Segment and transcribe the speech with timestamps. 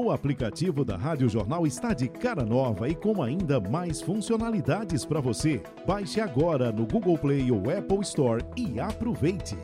[0.00, 5.20] O aplicativo da Rádio Jornal está de cara nova e com ainda mais funcionalidades para
[5.20, 5.60] você.
[5.84, 9.58] Baixe agora no Google Play ou Apple Store e aproveite.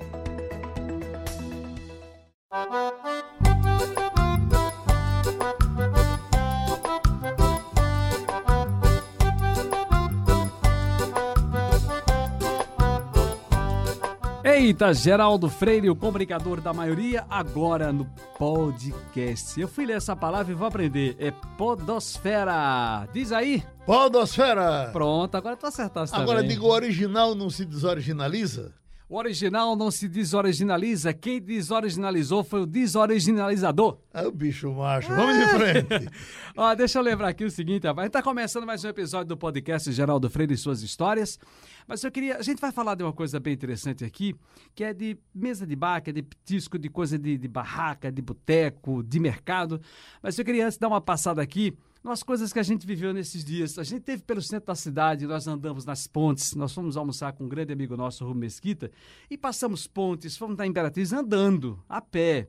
[14.64, 18.06] Eita, Geraldo Freire, o comunicador da maioria, agora no
[18.38, 19.60] podcast.
[19.60, 21.14] Eu fui ler essa palavra e vou aprender.
[21.18, 23.06] É podosfera.
[23.12, 23.62] Diz aí.
[23.84, 24.88] Podosfera.
[24.90, 26.56] Pronto, agora tu acertaste Agora também.
[26.56, 28.72] digo, o original não se desoriginaliza?
[29.06, 31.12] O original não se desoriginaliza.
[31.12, 33.98] Quem desoriginalizou foi o desoriginalizador.
[34.14, 35.14] É o bicho macho.
[35.14, 36.10] Vamos de frente.
[36.56, 38.04] Ó, deixa eu lembrar aqui o seguinte, rapaz.
[38.04, 41.38] A gente tá começando mais um episódio do podcast Geraldo Freire e suas histórias.
[41.86, 42.38] Mas eu queria.
[42.38, 44.34] A gente vai falar de uma coisa bem interessante aqui,
[44.74, 48.10] que é de mesa de bar, que é de petisco, de coisa de, de barraca,
[48.10, 49.80] de boteco, de mercado.
[50.22, 53.42] Mas eu queria antes dar uma passada aqui nas coisas que a gente viveu nesses
[53.42, 53.78] dias.
[53.78, 57.44] A gente teve pelo centro da cidade, nós andamos nas pontes, nós fomos almoçar com
[57.44, 58.90] um grande amigo nosso, Rubem Mesquita,
[59.30, 62.48] e passamos pontes, fomos da Imperatriz andando, a pé.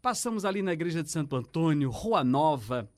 [0.00, 2.88] Passamos ali na igreja de Santo Antônio, Rua Nova,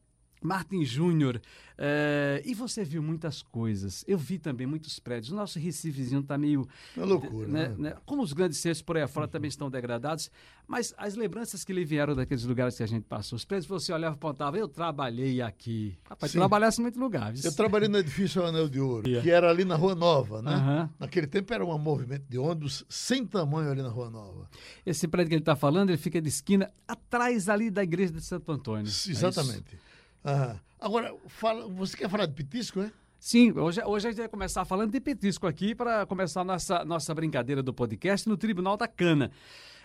[0.43, 1.41] Martin Júnior,
[1.79, 4.05] eh, e você viu muitas coisas.
[4.07, 5.33] Eu vi também muitos prédios.
[5.33, 6.67] O nosso Recifezinho está meio.
[6.97, 7.75] É loucura, né, né?
[7.91, 7.97] né?
[8.05, 10.31] Como os grandes centros por aí afora também estão degradados,
[10.67, 13.93] mas as lembranças que lhe vieram daqueles lugares que a gente passou, os prédios você
[13.93, 15.97] olhava e apontava, eu trabalhei aqui.
[16.09, 16.39] Rapaz, Sim.
[16.39, 17.33] trabalhasse em muito lugar.
[17.33, 17.43] viu?
[17.45, 19.23] Eu trabalhei no edifício Anel de Ouro, Yeah.
[19.23, 20.53] que era ali na Rua Nova, né?
[20.53, 20.91] Aham.
[20.99, 24.49] Naquele tempo era um movimento de ônibus sem tamanho ali na Rua Nova.
[24.85, 28.21] Esse prédio que ele está falando, ele fica de esquina atrás ali da igreja de
[28.21, 28.87] Santo Antônio.
[28.87, 29.11] É?
[29.11, 29.79] Exatamente.
[30.27, 30.61] Aham.
[30.79, 32.91] Agora, fala, você quer falar de petisco, é?
[33.19, 37.15] Sim, hoje, hoje a gente vai começar falando de petisco aqui para começar nossa, nossa
[37.15, 39.31] brincadeira do podcast no Tribunal da Cana.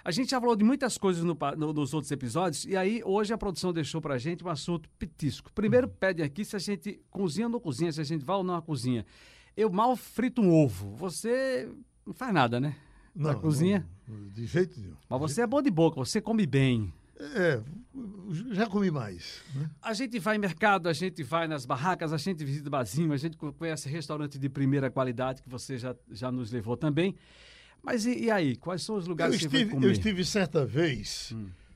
[0.03, 3.33] A gente já falou de muitas coisas no no- nos outros episódios e aí hoje
[3.33, 5.51] a produção deixou pra gente um assunto petisco.
[5.53, 8.43] Primeiro pede aqui se a gente cozinha ou não cozinha, se a gente vai ou
[8.43, 9.05] não à cozinha.
[9.55, 10.95] Eu mal frito um ovo.
[10.97, 11.69] Você
[12.05, 12.75] não faz nada, né?
[13.15, 13.87] Na cozinha?
[14.07, 14.95] não, de jeito nenhum.
[15.09, 16.91] Mas você é bom de boca, você come bem.
[17.35, 17.61] É,
[18.51, 19.41] já comi mais.
[19.53, 19.69] Né?
[19.81, 23.17] A gente vai em mercado, a gente vai nas barracas, a gente visita barzinho, a
[23.17, 27.15] gente co- conhece restaurante de primeira qualidade que você já, já nos levou também.
[27.83, 29.87] Mas e, e aí, quais são os Eu lugares que você vai estive, comer?
[29.87, 31.35] eu estive certa vez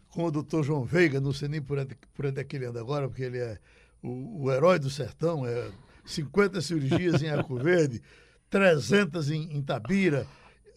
[0.10, 2.66] com o doutor João Veiga, não sei nem por onde, por onde é que ele
[2.66, 3.60] anda agora, porque ele é
[4.02, 5.70] o, o herói do sertão, é
[6.06, 8.02] 50 cirurgias em Arco Verde,
[8.50, 10.26] 300 em, em Tabira,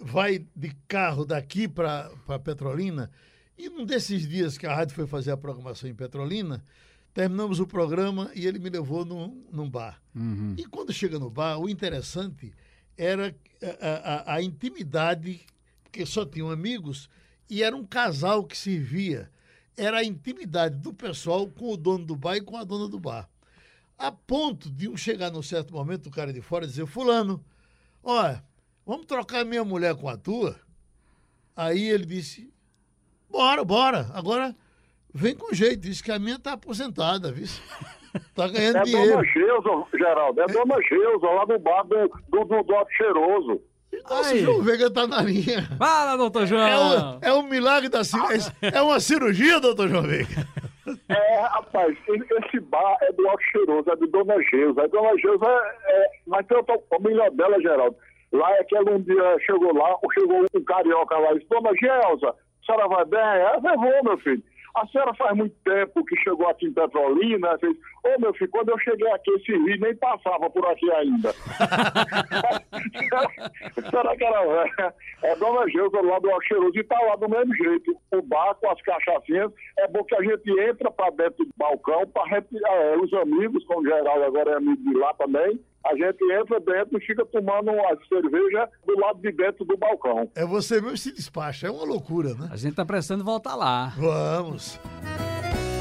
[0.01, 2.11] vai de carro daqui para
[2.43, 3.11] Petrolina.
[3.59, 6.65] E num desses dias que a rádio foi fazer a programação em Petrolina,
[7.13, 10.01] terminamos o programa e ele me levou num, num bar.
[10.15, 10.55] Uhum.
[10.57, 12.53] E quando chega no bar, o interessante
[12.97, 13.35] era
[13.81, 15.41] a, a- a intimidade,
[15.83, 17.09] porque só tinham amigos,
[17.51, 19.31] e era um casal que servia.
[19.77, 22.99] Era a intimidade do pessoal com o dono do bar e com a dona do
[23.01, 23.29] bar.
[23.97, 27.45] A ponto de um chegar num certo momento, o cara de fora, e dizer, fulano,
[28.05, 28.45] olha,
[28.87, 30.61] vamos trocar minha mulher com a tua?
[31.57, 32.53] Aí ele disse,
[33.31, 34.55] bora, bora, agora
[35.15, 37.47] vem com jeito, disse que a minha tá aposentada, viu?
[38.34, 39.11] Tá ganhando É dinheiro.
[39.11, 40.41] Dona Geusa, Geraldo.
[40.41, 43.61] É Dona Geusa, lá no bar do, do, do Dote Cheiroso.
[44.09, 44.43] Nossa, Aí.
[44.43, 45.62] o João Veiga tá na linha.
[45.78, 46.62] Fala, doutor João!
[46.66, 48.53] É um, é um milagre da cirurgia.
[48.62, 50.47] É uma cirurgia, doutor João Veiga.
[51.09, 54.83] É, rapaz, esse bar é do Alto Cheiroso, é de Dona Geusa.
[54.83, 57.97] A Dona Geusa é, é- Mas tem outra família dela, Geraldo.
[58.33, 61.71] Lá é que ela um dia chegou lá, chegou um carioca lá e disse, Dona
[61.78, 62.34] Geusa,
[62.69, 63.21] senhora vai bem?
[63.21, 64.43] Ela vou, meu filho.
[64.77, 68.69] A senhora faz muito tempo que chegou aqui em Petrolina, fez, ô meu filho, quando
[68.69, 71.33] eu cheguei aqui, esse rio nem passava por aqui ainda.
[73.91, 74.95] Será que era velha?
[75.23, 77.97] É Dona Geusa lá do Alcheiroso e tá lá do mesmo jeito.
[78.12, 79.53] O bar com as cachaçinhas.
[79.78, 83.65] É bom que a gente entra pra dentro do balcão, pra retirar é, os amigos,
[83.65, 85.59] como geral agora é amigo de lá também.
[85.84, 90.31] A gente entra dentro e fica tomando uma cerveja do lado de dentro do balcão.
[90.34, 91.69] É você mesmo que se despacha.
[91.69, 92.49] É uma loucura, né?
[92.53, 93.93] A gente tá precisando voltar lá.
[93.97, 94.78] Vamos.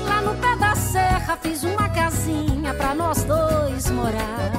[0.07, 4.51] Lá no pé da serra fiz uma casinha pra nós dois morar.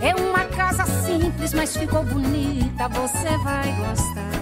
[0.00, 4.38] É uma casa simples, mas ficou bonita, você vai gostar.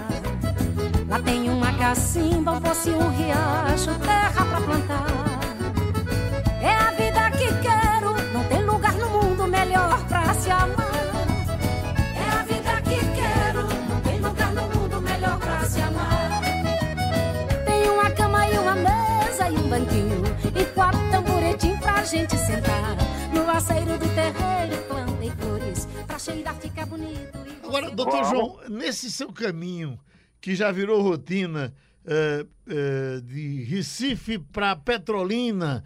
[1.08, 5.06] Lá tem uma cacimba, um poço e um riacho, terra pra plantar.
[6.60, 7.25] É a vida
[10.46, 11.26] se amar.
[12.14, 16.40] É a vida que quero, não tem lugar no mundo melhor pra se amar.
[17.64, 20.22] Tem uma cama e uma mesa e um banquinho
[20.54, 22.96] E quatro tamboretinhos pra gente sentar
[23.34, 28.24] No aceiro do terreiro plantei flores Pra cheirar ficar bonito e Agora, doutor.
[28.24, 29.98] João, nesse seu caminho,
[30.40, 31.74] que já virou rotina
[32.06, 35.82] eh, eh, de Recife para Petrolina,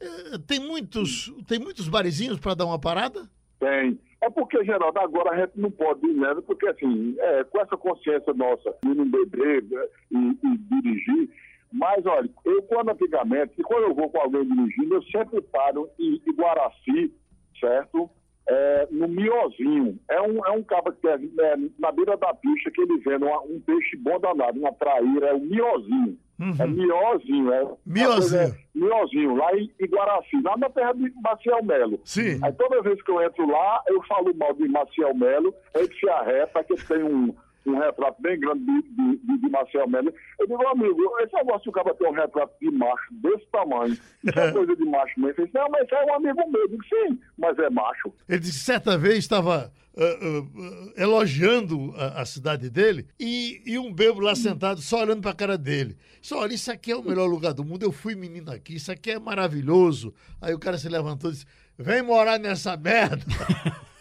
[0.00, 3.28] Eh, Tem muitos, tem muitos barizinhos para dar uma parada?
[3.62, 3.96] Tem.
[4.20, 7.76] É porque, Geraldo, agora a gente não pode ir nessa, porque assim, é, com essa
[7.76, 11.30] consciência nossa de não beber né, e, e dirigir,
[11.72, 16.20] mas olha, eu quando antigamente, quando eu vou com alguém dirigindo, eu sempre paro em
[16.26, 17.12] Iguaraci,
[17.60, 18.10] certo?
[18.48, 19.96] É, no Miozinho.
[20.10, 23.22] É um, é um cabo que é, é, na beira da pista que ele vende
[23.24, 26.18] uma- um peixe bom danado, uma traíra, é o Miozinho.
[26.58, 27.68] É Miozinho, é.
[27.86, 28.40] Miozinho.
[28.40, 32.00] É, Miozinho, lá em Iguaraci, lá na terra de Maciel Melo.
[32.04, 32.40] Sim.
[32.42, 36.08] Aí toda vez que eu entro lá, eu falo mal de Maciel Melo, ele se
[36.08, 37.34] arreta, que tem um,
[37.66, 40.12] um retrato bem grande de, de, de, Maciel Melo.
[40.38, 43.92] Eu digo, amigo, esse negócio de o cara ter um retrato de macho desse tamanho,
[44.24, 45.34] isso é coisa de macho mesmo.
[45.38, 46.60] Ele disse, não, mas é um amigo meu.
[46.62, 48.12] Eu digo, sim, mas é macho.
[48.28, 53.78] Ele disse que certa vez estava ah, ah, elogiando a, a cidade dele e, e
[53.78, 55.96] um bebo lá sentado só olhando para a cara dele.
[56.20, 57.82] Só, olha, isso aqui é o melhor lugar do mundo.
[57.82, 60.14] Eu fui menino aqui, isso aqui é maravilhoso.
[60.40, 61.46] Aí o cara se levantou e disse:
[61.78, 63.24] Vem morar nessa merda.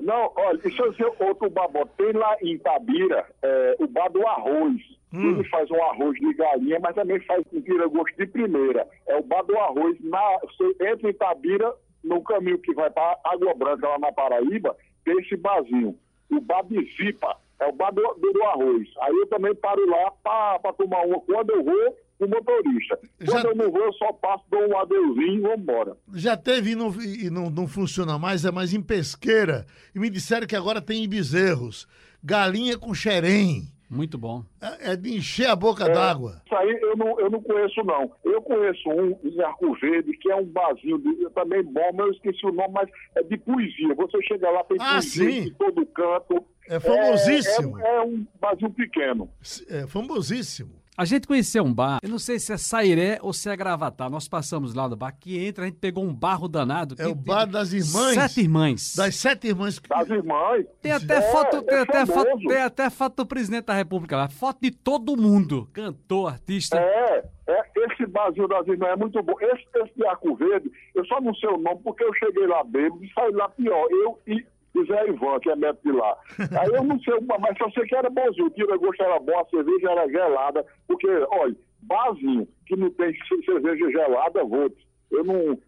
[0.00, 1.84] Não, olha, deixa eu dizer outro babó.
[1.96, 4.80] Tem lá em Itabira é, o bar do arroz.
[5.12, 8.88] Ele faz um arroz de galinha, mas também faz um tira-gosto de primeira.
[9.06, 9.96] É o bar do arroz.
[10.00, 14.76] Na, você entra em Itabira, no caminho que vai para Água Branca, lá na Paraíba,
[15.04, 15.96] tem esse barzinho.
[16.30, 17.36] O bar de Zipa.
[17.60, 18.88] É o bar do, do, do arroz.
[19.02, 22.98] Aí eu também paro lá para tomar uma quando eu vou com o motorista.
[23.24, 25.96] Quando Já- eu não vou, eu só passo, dou um adeuzinho e vou embora.
[26.14, 29.66] Já teve e, não, e não, não funciona mais, é mais em pesqueira.
[29.94, 31.86] E me disseram que agora tem em bezerros.
[32.22, 33.62] Galinha com xerém.
[33.90, 34.42] Muito bom.
[34.58, 36.40] É, é de encher a boca d'água.
[36.46, 38.10] Isso aí eu não, eu não conheço, não.
[38.24, 42.12] Eu conheço um em Arco Verde, que é um barzinho de, também bom, mas eu
[42.12, 43.94] esqueci o nome, mas é de poesia.
[43.94, 45.42] Você chega lá, tem Ah, poesia sim.
[45.44, 46.42] de todo canto.
[46.68, 47.78] É famosíssimo.
[47.80, 49.28] É, é um barzinho pequeno.
[49.68, 50.81] É famosíssimo.
[50.96, 54.10] A gente conheceu um bar, eu não sei se é Sairé ou se é Gravatar.
[54.10, 56.94] Nós passamos lá no bar, que entra, a gente pegou um barro danado.
[56.98, 58.14] É o tem bar das irmãs.
[58.14, 58.94] Sete irmãs.
[58.94, 59.78] Das sete irmãs.
[59.78, 60.66] que- Das irmãs.
[60.82, 62.26] Tem até, É, foto, tem, é até famoso.
[62.30, 64.28] foto, tem até foto do presidente da República lá.
[64.28, 65.66] Foto de todo mundo.
[65.72, 66.78] Cantor, artista.
[66.78, 69.34] É, é, esse barzinho das irmãs é muito bom.
[69.40, 72.62] Esse, esse de Arco Verde, eu só não sei o nome porque eu cheguei lá
[72.64, 73.86] bêbado e saí lá pior.
[73.90, 74.44] Eu e
[74.86, 76.16] Zé Ivan, que é médico de lá.
[76.60, 78.46] Aí eu não sei, mas só sei que era bonzinho.
[78.46, 80.64] O tira-gosto era bom, a cerveja era gelada.
[80.86, 84.74] Porque, olha, barzinho que não tem ce- cerveja gelada, vou.
[85.10, 85.58] Eu não.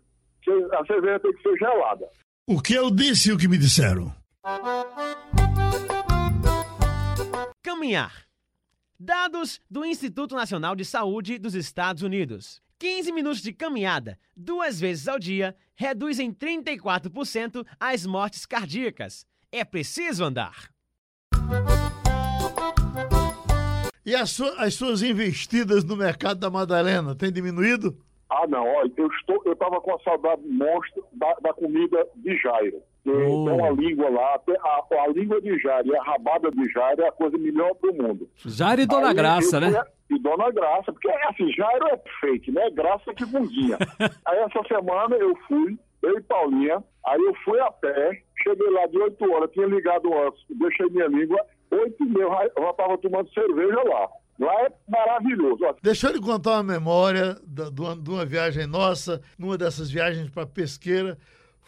[0.78, 2.06] A cerveja tem que ser gelada.
[2.48, 4.12] O que eu disse e o que me disseram?
[7.62, 8.24] Caminhar.
[8.98, 12.62] Dados do Instituto Nacional de Saúde dos Estados Unidos.
[12.84, 19.25] 15 minutos de caminhada, duas vezes ao dia, reduzem 34% as mortes cardíacas.
[19.50, 20.69] É preciso andar.
[24.04, 27.96] E as, su- as suas investidas no mercado da Madalena têm diminuído?
[28.28, 32.37] Ah, não, olha, eu estou, eu estava com a saudade monstro da, da comida de
[32.37, 32.82] Jairo.
[33.04, 33.44] Tem, Oh.
[33.44, 37.02] tem uma língua lá, tem a, a língua de Jairo e a rabada de Jairo
[37.02, 38.28] é a coisa melhor do mundo.
[38.46, 39.70] Jair e Dona Aí Graça, eu né?
[39.72, 42.70] fui- E Dona Graça, porque assim, Jairo é fake, né?
[42.70, 43.76] Graça que bundinha.
[44.26, 48.86] aí essa semana eu fui, eu e Paulinha, aí eu fui a pé, cheguei lá
[48.86, 51.38] de 8 horas, tinha ligado antes, deixei minha língua,
[51.70, 54.08] 8 e meia, eu já estava tomando cerveja lá.
[54.40, 55.64] Lá é maravilhoso.
[55.64, 55.74] ó.
[55.82, 59.90] Deixa eu lhe contar uma memória da- de uma, de uma viagem nossa, numa dessas
[59.90, 61.16] viagens para pesqueira,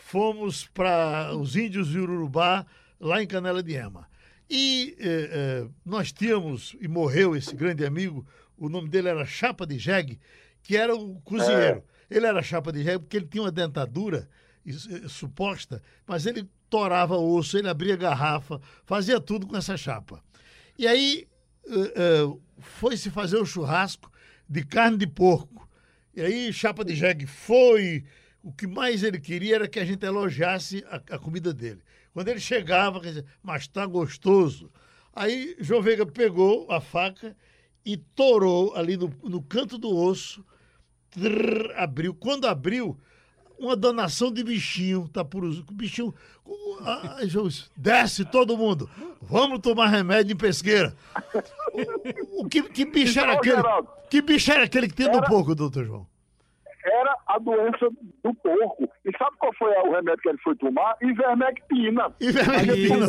[0.07, 2.65] fomos para os índios de Urubá,
[3.01, 4.09] lá em Canela de Ema.
[4.49, 8.25] E eh, eh, nós tínhamos, e morreu esse grande amigo,
[8.57, 10.21] o nome dele era Chapa de Jegue,
[10.63, 11.83] que era o cozinheiro.
[12.09, 14.29] Ele era Chapa de Jegue porque ele tinha uma dentadura
[14.65, 20.23] eh, suposta, mas ele torava osso, ele abria garrafa, fazia tudo com essa chapa.
[20.79, 21.27] E aí
[21.67, 24.09] eh, eh, foi se fazer o churrasco
[24.49, 25.69] de carne de porco.
[26.15, 28.05] E aí Chapa de Jegue foi.
[28.47, 31.81] O que mais ele queria era que a gente elogiasse a, a comida dele.
[32.15, 34.71] Quando ele chegava, quer dizer, mas tá gostoso.
[35.13, 37.37] Aí João Veiga pegou a faca
[37.85, 40.45] e torou ali no, no canto do osso,
[41.11, 42.15] trrr, abriu.
[42.15, 42.97] Quando abriu,
[43.59, 46.15] uma donação de bichinho, tá por os bichinho.
[46.83, 47.19] ah,
[47.77, 48.89] desce todo mundo.
[49.21, 50.95] Vamos tomar remédio em pesqueira.
[51.73, 53.89] O, o que, que bicho era Então, aquele?
[54.09, 56.07] Que bicho era aquele que tem no porco, doutor João?
[56.87, 57.89] Era a doença
[58.23, 58.89] do porco.
[59.05, 60.97] E sabe qual foi o remédio que ele foi tomar?
[61.03, 62.15] Ivermectina.
[62.21, 63.07] Ivermectina.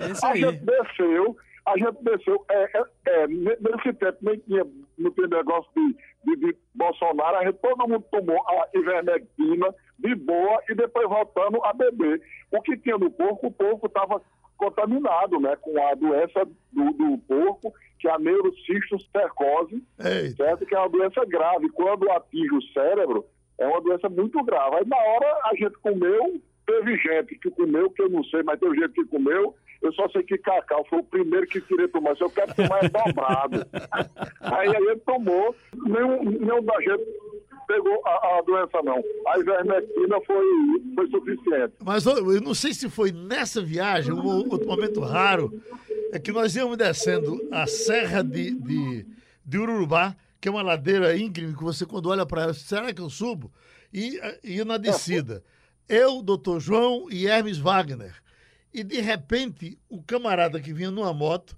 [0.00, 0.40] É, é isso a aí.
[0.40, 2.44] gente desceu, a gente desceu.
[2.50, 4.64] É, é, é, ne- nesse tempo nem tinha,
[4.98, 10.14] não tinha negócio de, de, de Bolsonaro, a gente, todo mundo tomou a ivermectina de
[10.16, 12.20] boa e depois voltando a beber.
[12.50, 14.20] O que tinha no porco, o porco estava
[14.56, 15.56] contaminado, né?
[15.56, 19.82] Com a doença do, do porco, que é a neurocistocercose,
[20.36, 20.66] certo?
[20.66, 21.68] Que é uma doença grave.
[21.70, 23.24] Quando atinge o cérebro,
[23.58, 24.76] é uma doença muito grave.
[24.76, 28.60] Aí na hora a gente comeu, teve gente que comeu, que eu não sei, mas
[28.60, 29.54] teve gente que comeu.
[29.82, 32.16] Eu só sei que Cacau foi o primeiro que queria tomar.
[32.16, 33.66] Se eu quero tomar é dobrado.
[34.40, 37.04] Aí a gente tomou, nenhum, nenhum da gente
[37.66, 39.02] pegou a, a doença, não.
[39.26, 40.44] A ivermectina foi,
[40.94, 41.74] foi suficiente.
[41.84, 45.60] Mas eu eu não sei se foi nessa viagem, um outro momento raro,
[46.12, 49.06] é que nós íamos descendo a Serra de, de,
[49.44, 53.00] de Urubá, que é uma ladeira íngreme, que você quando olha para ela, será que
[53.00, 53.52] eu subo?
[53.92, 55.42] E ia na descida.
[55.88, 58.14] Eu, doutor João e Hermes Wagner.
[58.72, 61.56] E de repente, o camarada que vinha numa moto,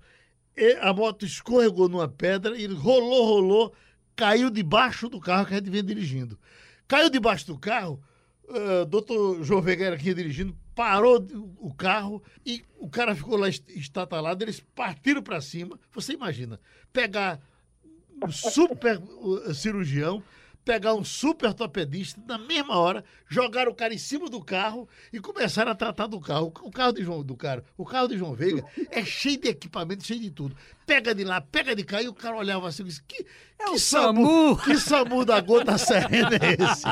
[0.56, 3.74] e a moto escorregou numa pedra, e ele rolou, rolou,
[4.16, 6.38] caiu debaixo do carro que a gente vinha dirigindo.
[6.88, 8.02] Caiu debaixo do carro,
[8.48, 11.24] uh, doutor João Vieira aqui dirigindo, parou
[11.58, 15.78] o carro e o cara ficou lá est- estatalado, eles partiram para cima.
[15.92, 16.58] Você imagina,
[16.92, 17.40] pegar
[18.24, 20.22] um super uh, cirurgião,
[20.66, 25.20] pegar um super ortopedista, na mesma hora, jogar o cara em cima do carro e
[25.20, 26.52] começaram a tratar do carro.
[26.60, 30.04] O carro de João, do cara, o carro de João Veiga é cheio de equipamento,
[30.04, 30.56] cheio de tudo.
[30.84, 33.26] Pega de lá, pega de cá, e o cara olhava assim e disse, que,
[33.58, 34.56] É que o SAMU.
[34.62, 36.84] Que SAMU da gota serena é esse?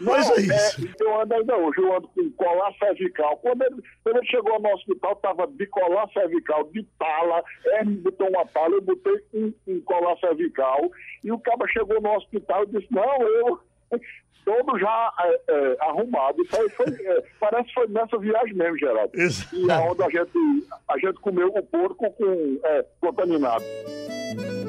[0.00, 0.86] Mas é isso.
[0.86, 3.38] É, eu ando ainda hoje, eu ando com colar cervical.
[3.38, 7.42] Quando ele, quando ele chegou no hospital, estava de colar cervical, de tala.
[7.80, 10.90] Ele botou uma tala, eu botei um, um colar cervical.
[11.26, 13.60] E o cara chegou no hospital e disse: Não, eu.
[14.44, 16.40] Todo já é, é, arrumado.
[16.40, 19.10] Isso aí foi, é, parece que foi nessa viagem mesmo, Geraldo.
[19.12, 19.56] Exato.
[19.56, 23.64] E aonde a gente, a gente comeu o porco com, é, contaminado.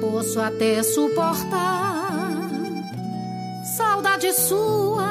[0.01, 2.31] Posso até suportar
[3.77, 5.05] saudade sua.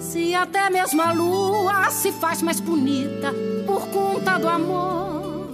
[0.00, 3.32] Se até mesmo a lua se faz mais bonita
[3.64, 5.46] por conta do amor.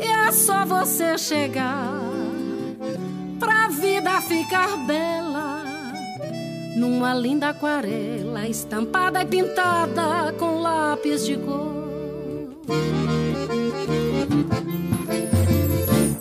[0.00, 1.98] E é só você chegar
[3.38, 5.62] pra vida ficar bela.
[6.76, 11.78] Numa linda aquarela estampada e pintada com lápis de cor.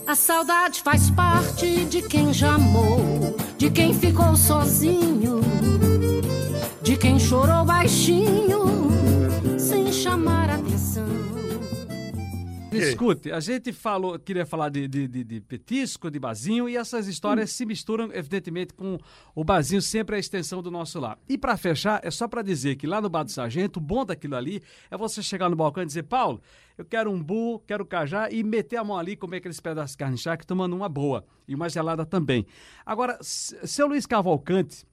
[0.06, 5.42] A saudade faz parte de quem já amou, de quem ficou sozinho,
[6.82, 8.90] de quem chorou baixinho,
[9.60, 11.37] sem chamar atenção.
[12.72, 17.08] Escute, a gente falou, queria falar de, de, de- de petisco, de bazinho, e essas
[17.08, 18.98] histórias se misturam, evidentemente, com
[19.34, 21.18] o bazinho sempre a extensão do nosso lar.
[21.30, 24.06] E para fechar, é só para dizer que lá no Bar do Sargento, o bom
[24.06, 26.42] daquilo ali é você chegar no balcão e dizer, Paulo,
[26.78, 29.98] eu quero um bu, quero cajá, e meter a mão ali, comer aqueles pedaços de
[29.98, 32.46] carne charque, tomando uma boa, e uma gelada também.
[32.86, 34.86] Agora, seu Luiz Cavalcante,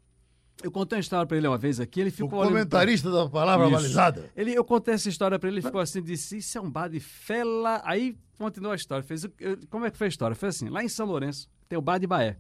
[0.63, 3.11] eu contei uma história para ele uma vez aqui, ele O ficou olhando pra- comentarista
[3.11, 3.75] da palavra isso.
[3.75, 4.31] balizada.
[4.37, 6.89] Ele, eu contei essa história pra ele, ele ficou assim, disse, isso é um bar
[6.89, 7.83] de fela.
[7.85, 9.03] Aí continuou a história.
[9.03, 10.35] Fez, o- eu- como é que foi a história?
[10.35, 12.37] Foi assim, lá em São Lourenço, tem o bar de Baé.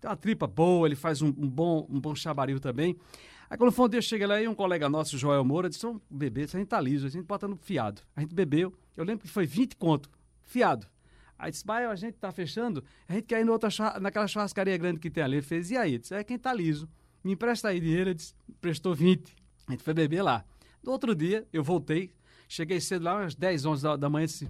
[0.00, 2.96] Tem uma tripa boa, ele faz um, um bom, um bom chabaril também.
[3.50, 6.00] Aí quando foi um dia, cheguei lá e um colega nosso, Joel Moura, disse, vamos
[6.10, 8.00] beber, a gente tá liso, a gente bota no fiado.
[8.16, 10.08] A gente bebeu, eu lembro que foi 20 conto,
[10.42, 10.86] fiado.
[11.38, 13.68] Aí disse, Baé, a gente tá fechando, a gente quer ir outra
[14.00, 15.36] naquela churrascaria grande que tem ali.
[15.36, 15.98] Ele fez, e aí?
[15.98, 16.88] Disse, é quem tá liso.
[17.22, 19.34] Me empresta aí dinheiro, ele disse, prestou 20.
[19.68, 20.44] A gente foi beber lá.
[20.82, 22.10] No outro dia, eu voltei,
[22.48, 24.48] cheguei cedo lá, umas 10, 11 da, da manhã, disse,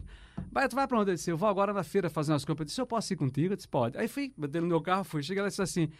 [0.50, 1.10] Baia, tu vai pra onde?
[1.10, 2.64] Eu disse, eu vou agora na feira fazer umas compras.
[2.64, 3.52] Eu disse, eu posso ir contigo?
[3.52, 3.98] Eu disse, pode.
[3.98, 5.22] Aí fui, botei no meu carro, fui.
[5.22, 5.90] Cheguei lá e disse assim,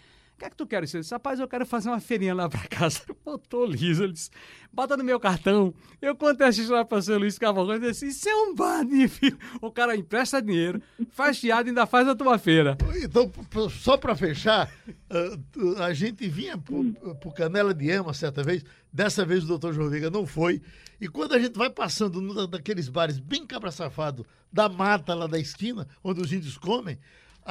[0.41, 0.83] que é que tu quer?
[0.83, 3.03] Eu disse, rapaz, eu quero fazer uma feirinha lá pra casa.
[3.25, 4.31] Botou liso, ele disse,
[4.73, 5.75] bota no meu cartão.
[6.01, 8.55] Eu contei essa história pra seu Luiz Cavalcante, ele disse, isso é um
[9.09, 9.39] filho.
[9.61, 10.81] O cara empresta dinheiro,
[11.11, 12.77] faz fiado e ainda faz a tua feira.
[13.03, 13.31] Então,
[13.69, 14.73] só para fechar,
[15.11, 19.91] ah, a gente vinha para Canela de Ema certa vez, dessa vez o doutor João
[19.91, 20.63] Veiga não foi,
[21.01, 25.15] e quando a gente vai passando num da- daqueles bares bem cabra safado, da mata
[25.15, 26.99] lá da esquina, onde os índios comem,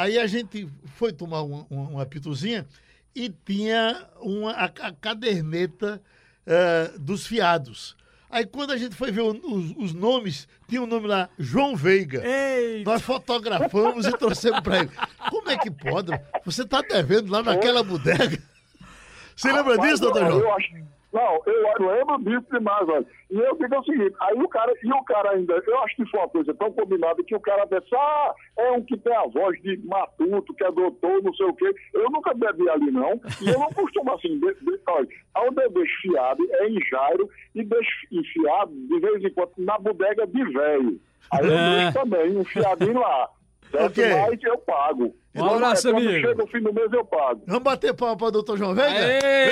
[0.01, 2.65] aí a gente foi tomar uma, uma, uma pituzinha
[3.15, 6.01] e tinha uma, a, a caderneta
[6.45, 7.97] eh, dos fiados.
[8.29, 11.75] Aí quando a gente foi ver o- os, os nomes, tinha o nome lá, João
[11.75, 12.21] Veiga.
[12.25, 14.91] Ei, Nós fotografamos e trouxemos para ele.
[15.29, 16.11] Como é que pode?
[16.45, 18.39] Você está devendo lá naquela bodega?
[19.35, 20.39] Você lembra disso, doutor João?
[20.39, 20.67] Eu acho,
[21.11, 23.05] não, eu lembro disso demais, olha.
[23.31, 26.05] E eu digo o seguinte, aí o cara, e o cara ainda, eu acho que
[26.09, 29.25] foi uma coisa tão combinada que o cara disse, ah, é um que tem a
[29.27, 31.73] voz de matuto, que é doutor, não sei o quê.
[31.93, 33.19] Eu nunca bebi ali, não.
[33.41, 35.07] E eu não costumo assim, de, de, olha,
[35.63, 40.25] eu deixo fiado é em Jairo e deixo enfiado de vez em quando na bodega
[40.27, 40.99] de velho.
[41.31, 41.91] Aí eu É.
[41.91, 43.29] também um fiadinho lá.
[43.71, 43.85] Certo?
[43.85, 44.09] Ok.
[44.29, 45.15] Mas eu pago.
[45.35, 46.27] Um abraço, Quando amigo.
[46.27, 47.41] chega o fim do mês, eu pago.
[47.47, 48.99] Vamos bater palma para o doutor João Veiga?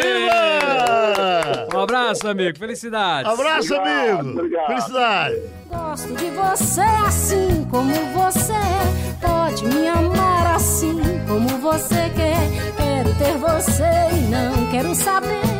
[0.01, 1.67] Viva!
[1.73, 2.57] Um abraço, amigo.
[2.57, 3.31] Felicidades.
[3.31, 4.39] Abraço, Obrigado, amigo.
[4.39, 4.67] obrigado.
[4.67, 5.41] Felicidade.
[5.69, 9.27] Gosto de você assim como você é.
[9.27, 10.97] Pode me amar assim
[11.27, 12.75] como você quer.
[12.75, 13.83] Quero ter você
[14.15, 15.56] e não quero saber.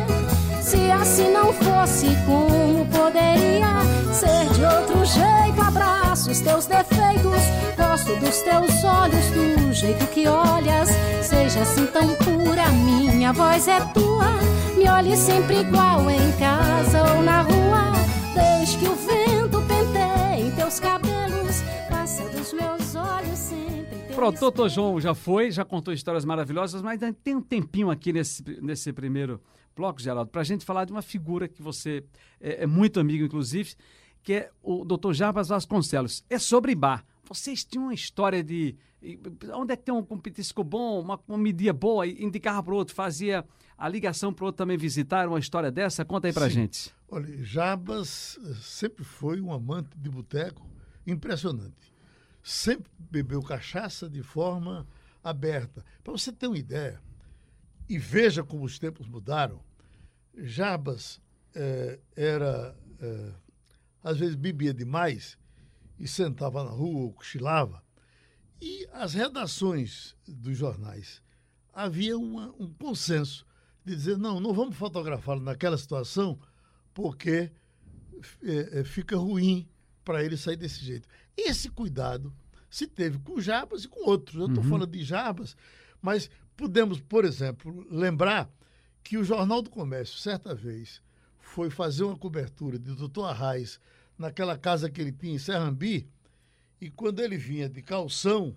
[0.68, 3.80] Se assim não fosse, como poderia
[4.12, 5.62] ser de outro jeito?
[5.66, 7.40] Abraço os teus defeitos.
[7.74, 10.90] Gosto dos teus olhos, do jeito que olhas.
[11.22, 14.28] Seja assim tão pura, minha voz é tua.
[14.76, 17.92] Me olhe sempre igual em casa ou na rua.
[18.34, 24.14] Desde que o vento penteie em teus cabelos, passa dos meus olhos sempre.
[24.14, 28.44] Pronto, doutor João já foi, já contou histórias maravilhosas, mas tem um tempinho aqui nesse,
[28.60, 29.40] nesse primeiro
[29.78, 32.04] bloco, Geraldo, para a gente falar de uma figura que você
[32.40, 33.74] é, é muito amigo, inclusive,
[34.24, 36.24] que é o doutor Jarbas Vasconcelos.
[36.28, 37.04] É sobre bar.
[37.24, 38.76] Vocês tinham uma história de.
[39.54, 43.44] Onde é que tem um petisco bom, uma comidinha boa, indicava para o outro, fazia
[43.76, 46.04] a ligação para o outro também visitar uma história dessa?
[46.04, 46.92] Conta aí para gente.
[47.08, 50.66] Olha, Jabas eh, sempre foi um amante de boteco
[51.06, 51.94] impressionante.
[52.42, 54.84] Sempre bebeu cachaça de forma
[55.22, 55.84] aberta.
[56.02, 57.00] Para você ter uma ideia,
[57.88, 59.60] e veja como os tempos mudaram,
[60.38, 61.20] Jabas
[61.54, 63.32] eh, era, eh,
[64.02, 65.36] às vezes bebia demais
[65.98, 67.82] e sentava na rua ou cochilava.
[68.60, 71.22] E as redações dos jornais
[71.72, 73.46] havia uma- um consenso
[73.84, 76.38] de dizer, não, não vamos fotografá-lo naquela situação
[76.92, 77.50] porque
[78.42, 79.68] é, é, fica ruim
[80.04, 81.08] para ele sair desse jeito.
[81.36, 82.34] Esse cuidado
[82.68, 84.36] se teve com Jabas e com outros.
[84.40, 85.56] Eu estou falando de Jabas,
[86.02, 88.50] mas podemos, por exemplo, lembrar
[89.08, 91.00] que o Jornal do Comércio, certa vez,
[91.38, 93.80] foi fazer uma cobertura de Doutor Arraes
[94.18, 96.06] naquela casa que ele tinha em Serrambi,
[96.78, 98.54] e quando ele vinha de calção,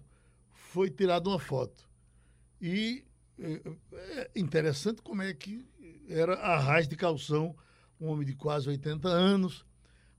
[0.53, 1.89] foi tirada uma foto.
[2.61, 3.05] E
[3.39, 3.61] é,
[3.93, 5.65] é interessante como é que
[6.09, 7.55] era Arraes de calção,
[7.97, 9.65] um homem de quase 80 anos.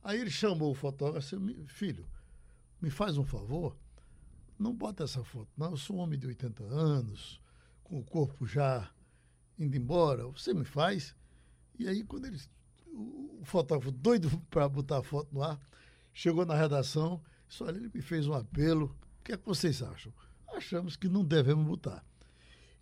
[0.03, 2.09] Aí ele chamou o fotógrafo e disse, "Me- filho,
[2.81, 3.77] me faz um favor,
[4.59, 5.73] não bota essa foto, não.
[5.73, 7.39] Eu sou um homem de 80 anos,
[7.85, 8.91] com o corpo já
[9.59, 11.15] indo embora, você me faz.
[11.79, 12.39] E aí, quando ele,
[12.89, 15.59] o, o fotógrafo doido para botar a foto no ar,
[16.13, 19.83] chegou na redação, disse, olha, ele me fez um apelo, o que é que vocês
[19.83, 20.13] acham?
[20.55, 22.05] Achamos que não devemos botar.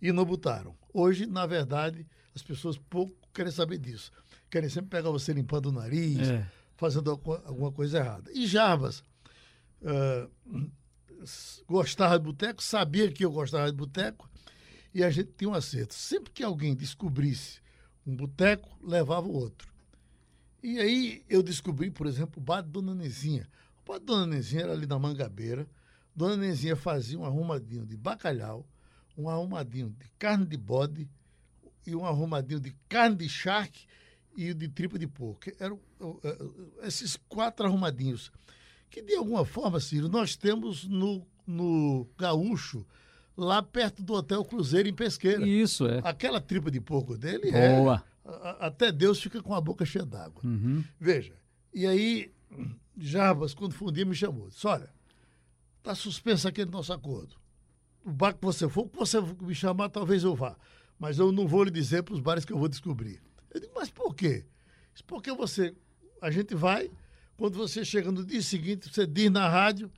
[0.01, 0.75] E não botaram.
[0.93, 4.11] Hoje, na verdade, as pessoas pouco querem saber disso.
[4.49, 6.49] Querem sempre pegar você limpando o nariz, É.
[6.75, 8.31] fazendo alguma, coisa errada.
[8.33, 9.03] E Jarbas
[11.21, 14.29] s- gostava de boteco, sabia que eu gostava de boteco,
[14.93, 15.93] e a gente tinha um acerto.
[15.93, 17.59] Sempre que alguém descobrisse
[18.05, 19.71] um boteco, levava o outro.
[20.61, 23.47] E aí eu descobri, por exemplo, o bar de Dona Nezinha.
[23.81, 25.67] O bar de Dona Nezinha era ali na Mangabeira.
[26.15, 28.67] Dona Nezinha fazia um arrumadinho de bacalhau,
[29.17, 31.09] um arrumadinho de carne de bode
[31.85, 33.85] e um arrumadinho de carne de charque
[34.35, 35.49] e de tripa de porco.
[35.59, 38.31] Eram uh, uh, esses quatro arrumadinhos.
[38.89, 42.85] Que de alguma forma, Ciro, nós temos no, no Gaúcho,
[43.35, 45.45] lá perto do Hotel Cruzeiro, em Pesqueira.
[45.47, 46.01] Isso, é.
[46.03, 47.75] Aquela tripa de porco dele é.
[47.75, 48.03] Boa.
[48.25, 50.41] a- Até Deus fica com a boca cheia d'água.
[50.43, 50.83] Uhum.
[50.99, 51.33] Veja,
[51.73, 52.31] e aí,
[52.97, 54.49] Jarbas, quando foi um dia, me chamou.
[54.49, 54.89] Disse: Olha,
[55.79, 57.35] está suspenso aquele nosso acordo.
[58.03, 60.55] O bar que você for, que você me chamar, talvez eu vá.
[60.99, 63.21] Mas eu não vou lhe dizer para os bares que eu vou descobrir.
[63.53, 64.45] Eu digo, mas por quê?
[64.93, 65.73] Disse, Porque você,
[66.21, 66.89] a gente vai,
[67.37, 69.89] quando você chega no dia seguinte, você diz na rádio,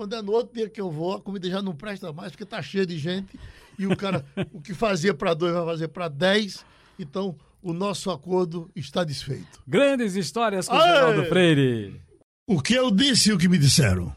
[0.00, 2.44] quando é no outro dia que eu vou, a comida já não presta mais, porque
[2.44, 3.38] está cheia de gente,
[3.78, 6.64] e o cara, o que fazia para dois vai fazer para dez,
[6.98, 9.62] então o nosso acordo está desfeito.
[9.68, 10.88] Grandes histórias com o Aê!
[10.88, 12.00] Geraldo Freire.
[12.46, 14.10] O que eu disse e o que me disseram.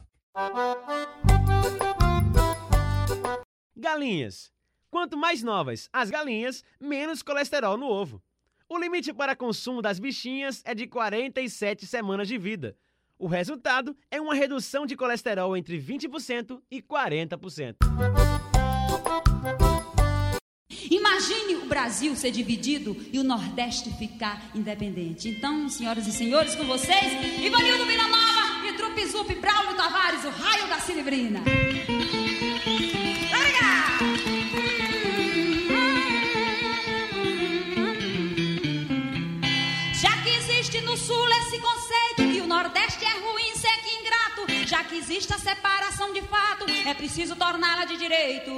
[3.76, 4.54] Galinhas.
[4.90, 8.24] Quanto mais novas as galinhas, menos colesterol no ovo.
[8.70, 12.74] O limite para consumo das bichinhas é de 47 semanas de vida.
[13.24, 17.78] O resultado é uma redução de colesterol entre 20% e 40%.
[20.92, 25.30] Imagine o Brasil ser dividido e o Nordeste ficar independente.
[25.30, 30.30] Então, senhoras e senhores, com vocês, Ivanildo Vila Nova e Trupe Zup Braulio Tavares, o
[30.30, 31.40] raio da Cinebrina.
[39.94, 43.13] Já que existe no Sul esse conceito que o Nordeste é
[44.74, 48.50] já que existe a separação de fato, é preciso torná-la de direito.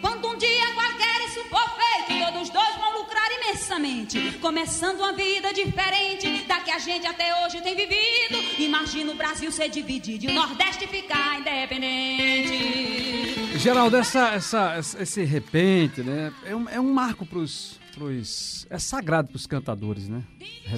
[0.00, 3.56] Quando um dia qualquer isso for feito, todos dois vão lucrar imensão.
[3.56, 8.38] intensamente, começando uma vida diferente da que a gente até hoje tem vivido.
[8.58, 12.56] Imagina o Brasil ser dividido e o Nordeste ficar independente.
[13.58, 16.32] Geraldo, essa, essa, esse repente, né?
[16.44, 17.80] É um, é um marco pros,
[18.70, 20.24] É sagrado para os cantadores, né?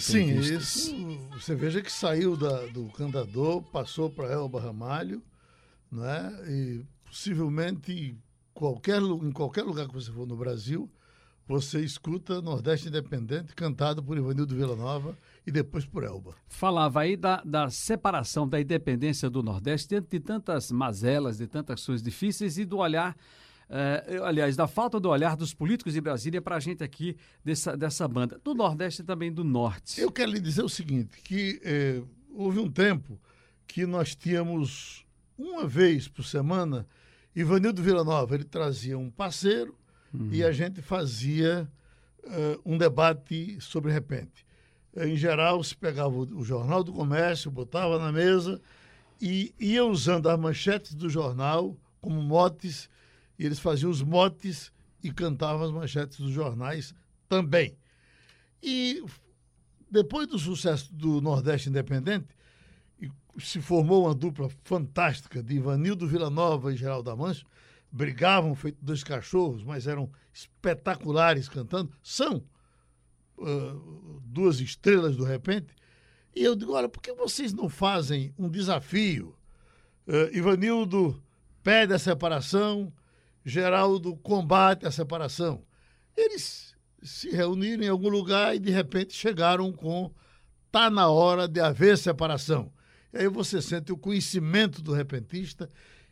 [0.01, 0.95] Sim, isso.
[1.33, 5.23] Você veja que saiu da- do cantador, passou para Elba Ramalho,
[5.91, 6.33] não é?
[6.49, 8.17] E possivelmente
[8.55, 10.91] qualquer, em qualquer lugar que você for no Brasil,
[11.47, 16.35] você escuta Nordeste Independente cantado por Ivanildo Villanova e depois por Elba.
[16.47, 21.85] Falava aí da, da separação, da independência do Nordeste, diante de tantas mazelas, de tantas
[21.85, 23.17] coisas difíceis e do olhar.
[23.71, 27.77] Eh, aliás, da falta do olhar dos políticos de Brasília para a gente aqui dessa,
[27.77, 30.01] dessa banda, do Nordeste e também do Norte.
[30.01, 32.03] Eu quero lhe dizer o seguinte, que eh,
[32.35, 33.21] houve um tempo
[33.67, 35.05] que nós tínhamos
[35.37, 36.87] uma vez por semana
[37.35, 39.77] Ivanildo Villanova, ele trazia um parceiro
[40.33, 41.71] e a gente fazia
[42.25, 44.47] eh, um debate sobre repente.
[44.97, 48.61] Em geral, se pegava o, o Jornal do Comércio, botava na mesa
[49.21, 52.89] e ia usando as manchetes do jornal como motes,
[53.39, 54.73] e eles faziam os motes
[55.03, 56.95] e cantavam as manchetes dos jornais
[57.29, 57.77] também.
[58.63, 59.03] E
[59.91, 62.27] depois do sucesso do Nordeste Independente,
[63.39, 67.47] se formou uma dupla fantástica de Ivanildo Villanova e Geraldo Amancio.
[67.91, 71.93] Brigavam feito dois cachorros, mas eram espetaculares cantando.
[72.03, 72.43] São
[73.41, 73.77] ah,
[74.25, 75.75] duas estrelas do repente.
[76.35, 79.35] E eu digo, olha, por que vocês não fazem um desafio?
[80.07, 81.23] Ah, Ivanildo
[81.63, 82.93] pede a separação,
[83.49, 85.65] Geraldo combate a separação.
[86.17, 90.13] Eles se reuniram em algum lugar e de repente chegaram com
[90.71, 92.73] tá na hora de haver separação.
[93.13, 95.71] E aí você sente o conhecimento do repentista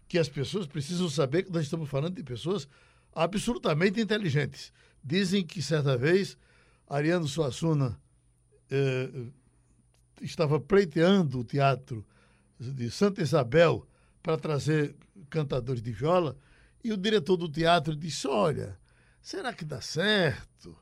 [0.08, 2.66] que as pessoas precisam saber que nós estamos falando de pessoas
[3.14, 4.72] absolutamente inteligentes.
[5.04, 6.38] Dizem que certa vez
[6.88, 8.00] Ariano Suassuna
[8.70, 9.10] eh,
[10.22, 12.06] estava pleiteando o teatro
[12.58, 13.86] de Santa Isabel
[14.22, 14.96] para trazer
[15.28, 16.36] cantadores de viola
[16.86, 18.78] e o diretor do teatro disse: Olha,
[19.20, 20.78] será que dá certo?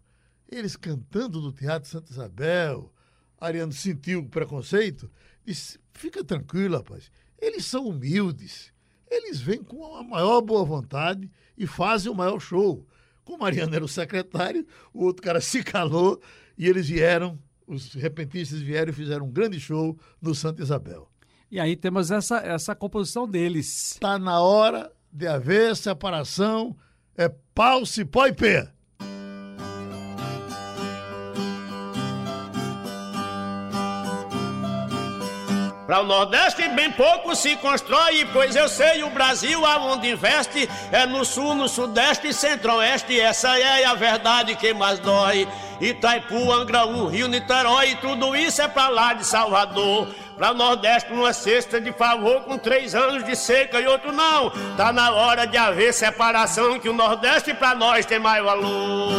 [0.47, 2.93] Eles cantando no Teatro Santa Isabel.
[3.41, 5.11] Ariano sentiu o preconceito,
[5.47, 7.11] disse: Fica tranquilo, rapaz.
[7.41, 8.71] Eles são humildes.
[9.11, 12.87] Eles vêm com a maior boa vontade e fazem o maior show.
[13.25, 16.21] Como Ariano era o secretário, o outro cara se calou
[16.59, 21.11] e eles vieram, os repentistas vieram e fizeram um grande show no Santa Isabel.
[21.51, 23.93] E aí temos essa, essa composição deles.
[23.93, 26.77] Está na hora de haver separação,
[27.17, 28.69] é pau, cipó e pé.
[35.87, 41.07] Para o Nordeste bem pouco se constrói, pois eu sei o Brasil aonde investe é
[41.07, 43.21] no Sul, no Sudeste e Centro-Oeste.
[43.21, 45.47] Essa é a verdade que mais dói.
[45.81, 50.09] Itaipu, Angraú, Rio, Niterói, tudo isso é pra lá de Salvador.
[50.37, 54.51] Pra o Nordeste uma cesta de favor com três anos de seca e outro não.
[54.77, 59.15] Tá na hora de haver separação que o Nordeste pra nós tem mais valor.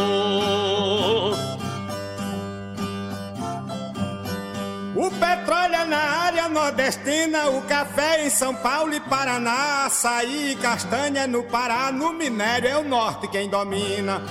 [4.94, 10.56] O petróleo é na área nordestina, o café em São Paulo e Paraná, açaí e
[10.56, 14.22] castanha no Pará, no minério é o norte quem domina.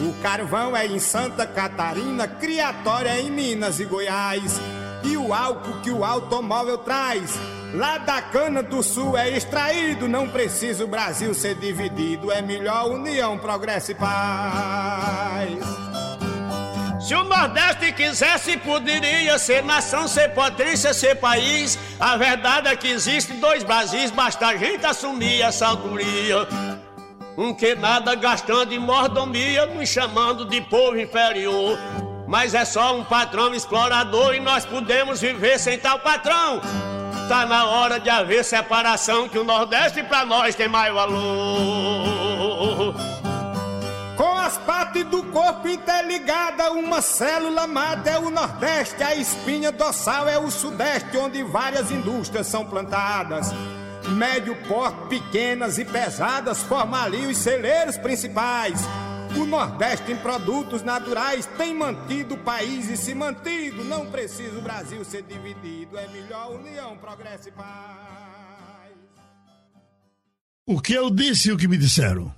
[0.00, 4.60] O carvão é em Santa Catarina, criatória é em Minas e Goiás.
[5.02, 7.38] E o álcool que o automóvel traz,
[7.74, 12.90] lá da cana do sul é extraído, não precisa o Brasil ser dividido, é melhor
[12.90, 15.58] união, progresso e paz.
[17.00, 21.78] Se o Nordeste quisesse, poderia ser nação, ser potência, ser país.
[21.98, 26.46] A verdade é que existem dois Brasis, basta a gente assumir essa autoria.
[27.36, 31.78] Um que nada gastando em mordomia, nos chamando de povo inferior.
[32.28, 36.60] Mas é só um patrão explorador e nós podemos viver sem tal patrão.
[37.26, 42.94] Tá na hora de haver separação, que o Nordeste pra nós tem mais valor.
[44.14, 50.28] Com as partes do corpo interligadas, uma célula mata é o Nordeste, a espinha dorsal
[50.28, 53.54] é o Sudeste, onde várias indústrias são plantadas.
[54.08, 58.86] Médio porte, pequenas e pesadas, formam ali os celeiros principais.
[59.36, 63.84] O Nordeste em produtos naturais tem mantido o país e se mantido.
[63.84, 68.08] Não precisa o Brasil ser dividido, é melhor união, progresso e paz.
[70.66, 72.34] O que eu disse e o que me disseram?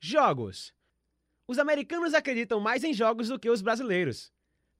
[0.00, 0.72] Jogos.
[1.48, 4.32] Os americanos acreditam mais em jogos do que os brasileiros.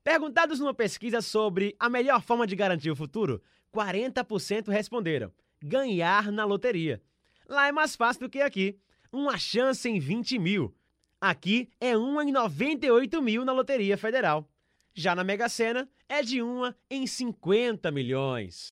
[0.03, 3.43] Perguntados numa pesquisa sobre a melhor forma de garantir o futuro,
[3.75, 7.03] 40% responderam: ganhar na loteria.
[7.49, 8.77] Lá é mais fácil do que aqui.
[9.13, 10.75] Uma chance em 20 mil.
[11.21, 14.49] Aqui é uma em 98 mil na Loteria Federal.
[14.93, 18.73] Já na Mega Sena, é de uma em 50 milhões.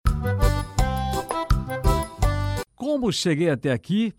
[2.76, 4.14] Como cheguei até aqui?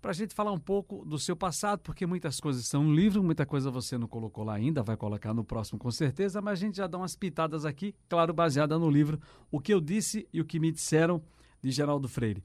[0.00, 3.24] Para a gente falar um pouco do seu passado, porque muitas coisas são no livro,
[3.24, 6.62] muita coisa você não colocou lá ainda, vai colocar no próximo com certeza, mas a
[6.62, 10.40] gente já dá umas pitadas aqui, claro, baseada no livro, o que eu disse e
[10.40, 11.20] o que me disseram
[11.60, 12.42] de Geraldo Freire.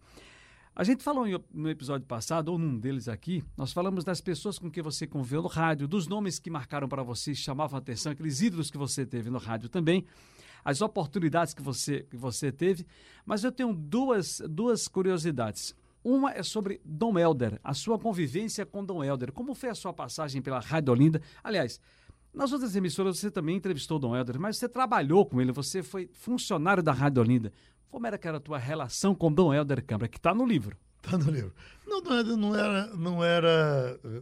[0.73, 4.71] A gente falou no episódio passado, ou num deles aqui, nós falamos das pessoas com
[4.71, 8.41] quem você conviveu no rádio, dos nomes que marcaram para você, chamavam a atenção, aqueles
[8.41, 10.05] ídolos que você teve no rádio também,
[10.63, 12.85] as oportunidades que você, que você teve.
[13.25, 15.75] Mas eu tenho duas, duas curiosidades.
[16.01, 19.33] Uma é sobre Dom Helder, a sua convivência com Dom Helder.
[19.33, 21.21] Como foi a sua passagem pela Rádio Olinda?
[21.43, 21.81] Aliás,
[22.33, 26.09] nas outras emissoras você também entrevistou Dom Helder, mas você trabalhou com ele, você foi
[26.13, 27.51] funcionário da Rádio Olinda.
[27.91, 30.77] Como era que era a tua relação com Dom Helder Câmara, que está no livro?
[31.03, 31.53] Está no livro.
[31.85, 34.21] Não, Dom Helder não era, não era eh,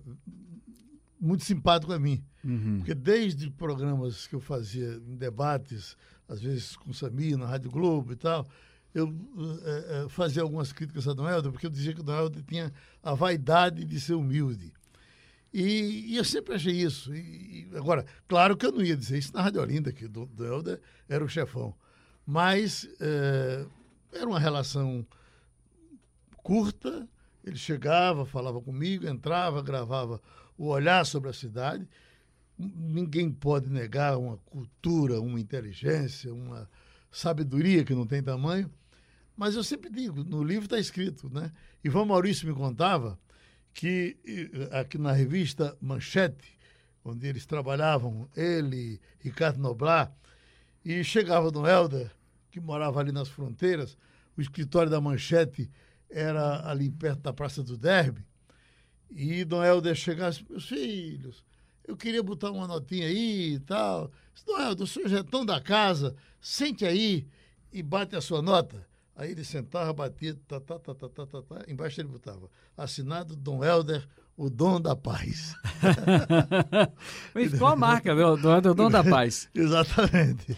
[1.21, 2.23] muito simpático a mim.
[2.43, 2.77] Uhum.
[2.77, 5.95] Porque desde programas que eu fazia em debates,
[6.27, 8.47] às vezes com Samir, na Rádio Globo e tal,
[8.91, 9.13] eu
[9.63, 12.43] é, é, fazia algumas críticas a Dom Helder, porque eu dizia que o Dom Helder
[12.43, 14.73] tinha a vaidade de ser humilde.
[15.53, 17.13] E, e eu sempre achei isso.
[17.13, 20.10] E, e, agora, claro que eu não ia dizer isso na Rádio Olinda, que o
[20.10, 21.75] Dom Helder era o chefão.
[22.32, 23.65] Mas é,
[24.13, 25.04] era uma relação
[26.44, 27.10] curta,
[27.44, 30.22] ele chegava, falava comigo, entrava, gravava
[30.56, 31.89] o olhar sobre a cidade.
[32.56, 36.70] Ninguém pode negar uma cultura, uma inteligência, uma
[37.12, 38.70] sabedoria que não tem tamanho.
[39.36, 41.52] Mas eu sempre digo, no livro está escrito, né?
[41.84, 43.18] Ivan Maurício me contava
[43.74, 44.15] que
[44.70, 46.56] aqui na revista Manchete,
[47.04, 50.13] onde eles trabalhavam, ele, Ricardo Noblar,
[50.86, 52.18] e chegava Dom Helder,
[52.50, 53.98] que morava ali nas fronteiras,
[54.38, 55.70] o escritório da Manchete
[56.10, 58.26] era ali perto da Praça do Derby,
[59.12, 61.44] e Dom Helder chegasse, meus filhos,
[61.88, 64.12] eu queria botar uma notinha aí e tal.
[64.46, 67.28] Dom Helder, o senhor já é tão da casa, sente aí
[67.74, 68.88] e bate a sua nota.
[69.16, 73.36] Aí ele sentava, batia, tá, tá, tá, tá, tá, tá, tá, embaixo ele botava, assinado
[73.36, 74.08] Dom Helder,
[74.38, 75.56] o dom da paz.
[77.34, 79.50] Mas ficou a marca, meu, Dom Helder, o dom da paz.
[79.54, 80.58] Exatamente.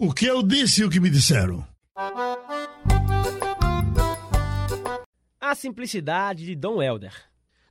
[0.00, 1.66] O que eu disse e o que me disseram.
[5.40, 7.12] A simplicidade de Dom Helder.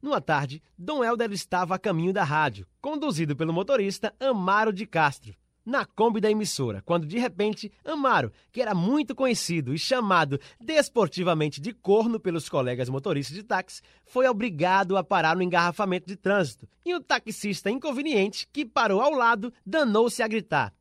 [0.02, 5.38] Numa tarde, Dom Helder estava a caminho da rádio, conduzido pelo motorista Amaro de Castro
[5.68, 11.60] na Kombi da emissora, quando de repente Amaro, que era muito conhecido e chamado desportivamente
[11.60, 16.70] de corno pelos colegas motoristas de táxi, foi obrigado a parar no engarrafamento de trânsito.
[16.86, 20.74] E o taxista inconveniente, que parou ao lado, danou-se a gritar: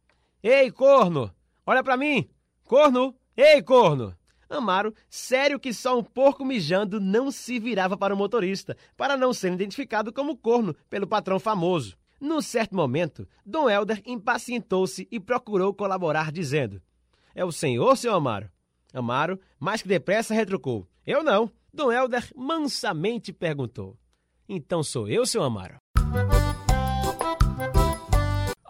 [0.48, 1.35] Ei, corno!
[1.66, 2.30] Olha para mim!
[2.62, 3.16] Corno!
[3.37, 4.16] Ei, corno!
[4.48, 9.35] Amaro, sério que só um porco mijando não se virava para o motorista, para não
[9.35, 11.98] ser identificado como corno pelo patrão famoso.
[12.20, 16.80] Num certo momento, Dom Helder impacientou-se e procurou colaborar, dizendo:
[17.35, 18.48] É o senhor, seu Amaro?
[18.94, 21.50] Amaro, mais que depressa, retrucou: Eu não.
[21.74, 23.98] Dom Helder mansamente perguntou:
[24.48, 25.78] Então sou eu, seu Amaro?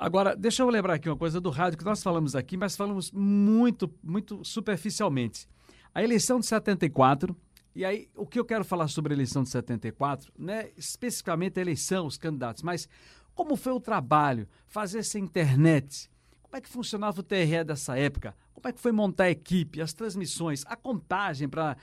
[0.07, 3.11] Agora, deixa eu lembrar aqui uma coisa do rádio que nós falamos aqui, mas falamos
[3.11, 5.49] muito, muito superficialmente.
[5.93, 7.37] A eleição de 74,
[7.75, 11.59] e aí o que eu quero falar sobre a eleição de 74, não é especificamente
[11.59, 12.89] a eleição, os candidatos, mas
[13.35, 16.09] como foi o trabalho, fazer essa internet?
[16.41, 18.33] Como é que funcionava o TRE dessa época?
[18.55, 21.77] Como é que foi montar a equipe, as transmissões, a contagem para.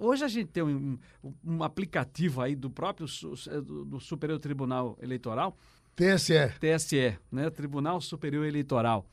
[0.00, 0.98] Hoje a gente tem um,
[1.44, 5.56] um, aplicativo aí do próprio do Superior Tribunal Eleitoral.
[5.98, 6.34] TSE.
[6.60, 7.50] TSE, né?
[7.50, 9.04] Tribunal Superior Eleitoral.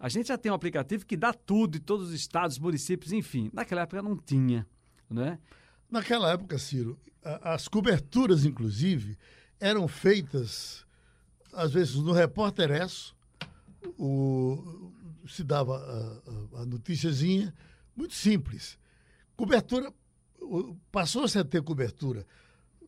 [0.00, 3.48] A gente já tem um aplicativo que dá tudo, em todos os estados, municípios, enfim.
[3.52, 4.66] Naquela época não tinha,
[5.08, 5.38] né?
[5.88, 9.16] Naquela época, Ciro, as coberturas, inclusive,
[9.60, 10.84] eram feitas
[11.52, 13.14] às vezes no Repórter Esso,
[13.96, 14.90] o,
[15.28, 17.54] se dava a, a, a noticiazinha,
[17.96, 18.76] muito simples.
[19.36, 19.92] Cobertura,
[20.90, 22.26] passou-se a ter cobertura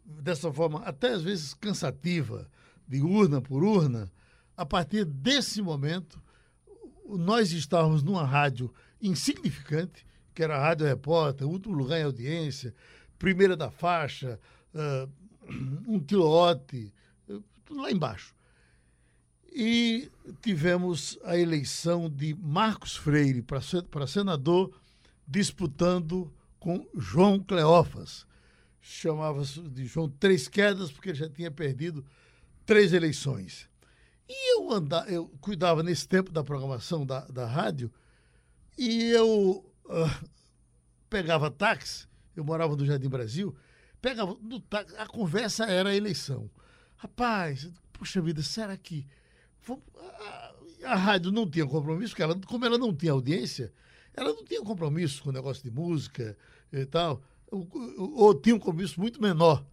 [0.04, 2.50] dessa forma, até às vezes cansativa,
[2.86, 4.10] de urna por urna.
[4.56, 6.22] A partir desse momento,
[7.08, 12.74] nós estávamos numa rádio insignificante, que era a Rádio Repórter, último lugar em audiência,
[13.18, 14.38] primeira da faixa,
[14.74, 15.10] uh,
[15.86, 16.92] um quilote,
[17.64, 18.34] tudo lá embaixo.
[19.52, 20.10] E
[20.42, 24.70] tivemos a eleição de Marcos Freire para senador,
[25.26, 28.26] disputando com João Cleófas.
[28.80, 32.04] Chamava-se de João Três Quedas, porque ele já tinha perdido
[32.66, 33.68] três eleições.
[34.28, 37.90] E eu, andava, eu cuidava nesse tempo da programação da, da rádio,
[38.76, 40.28] e eu uh,
[41.08, 43.56] pegava táxi, eu morava no Jardim Brasil,
[44.02, 46.50] pegava no táxi, a conversa era a eleição.
[46.96, 49.06] Rapaz, puxa vida, será que.
[50.18, 53.72] A, a rádio não tinha compromisso, porque ela, como ela não tinha audiência,
[54.14, 56.36] ela não tinha compromisso com o negócio de música
[56.72, 57.66] e tal, ou,
[57.98, 59.64] ou- ou tinha um compromisso muito menor.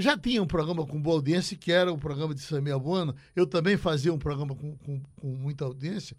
[0.00, 3.14] Já tinha um programa com boa audiência, que era o programa de Samia Buana.
[3.36, 6.16] Eu também fazia um programa com, com- com muita audiência,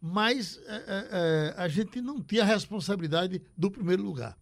[0.00, 4.36] mas é, é, é, a gente não tinha a responsabilidade do primeiro lugar.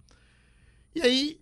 [0.95, 1.41] E aí,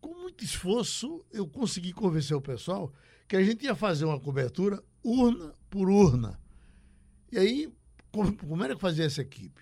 [0.00, 2.92] com muito esforço, eu consegui convencer o pessoal
[3.28, 6.38] que a gente ia fazer uma cobertura urna por urna.
[7.30, 7.72] E aí,
[8.10, 9.60] como, como era que fazia essa equipe?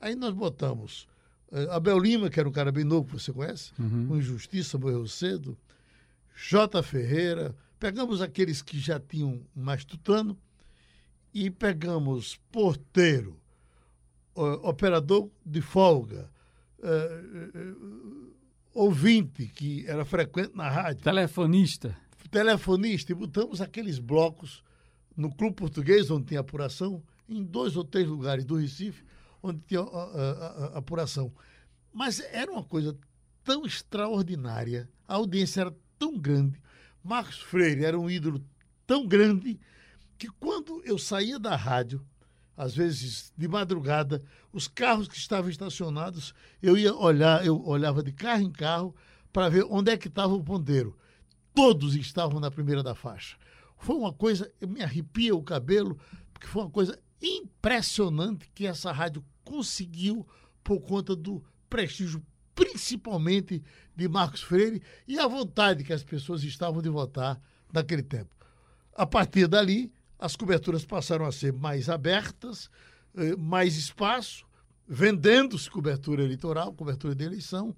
[0.00, 1.06] Aí nós botamos
[1.52, 3.72] eh, Abel Lima, que era um cara bem novo, que você conhece,
[4.08, 5.56] com Injustiça, morreu cedo,
[6.48, 6.82] J.
[6.82, 10.38] Ferreira, pegamos aqueles que já tinham mais tutano
[11.34, 13.38] e pegamos porteiro,
[14.34, 16.30] operador de folga,
[16.82, 17.22] eh,
[17.54, 17.74] eh,
[18.74, 21.94] ouvinte, que era frequente na rádio, Telefonista.
[22.30, 24.64] telefonista, e botamos aqueles blocos
[25.14, 29.04] no Clube Português, onde tinha apuração, em dois ou três lugares do Recife,
[29.42, 29.82] onde tinha
[30.74, 31.32] apuração.
[31.92, 32.96] Mas era uma coisa
[33.44, 36.58] tão extraordinária, a audiência era tão grande,
[37.04, 38.42] Marcos Freire era um ídolo
[38.86, 39.60] tão grande,
[40.18, 42.04] que quando eu saía da rádio,
[42.56, 48.12] às vezes de madrugada, os carros que estavam estacionados, eu ia olhar, eu olhava de
[48.12, 48.96] carro em carro
[49.30, 50.96] para ver onde é que estava o ponteiro.
[51.54, 53.36] Todos estavam na primeira da faixa.
[53.78, 55.98] Foi uma coisa, me arrepia o cabelo,
[56.32, 60.26] porque foi uma coisa impressionante que essa rádio conseguiu
[60.64, 62.22] por conta do prestígio,
[62.54, 63.62] principalmente
[63.96, 67.40] de Marcos Freire, e a vontade que as pessoas estavam de votar
[67.72, 68.30] naquele tempo.
[68.94, 72.70] A partir dali, as coberturas passaram a ser mais abertas,
[73.16, 74.44] eh, mais espaço,
[74.86, 77.74] vendendo-se cobertura eleitoral, cobertura de eleição.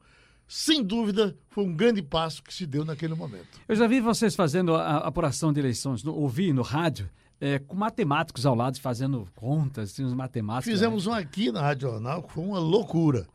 [0.48, 3.61] Sem dúvida, foi um grande passo que se deu naquele momento.
[3.68, 7.08] Eu já vi vocês fazendo a, apuração de eleições, no, ouvi no rádio,
[7.40, 10.72] é, com matemáticos ao lado fazendo contas, uns matemáticos.
[10.72, 13.26] Fizemos um aqui na Rádio Jornal que foi uma loucura,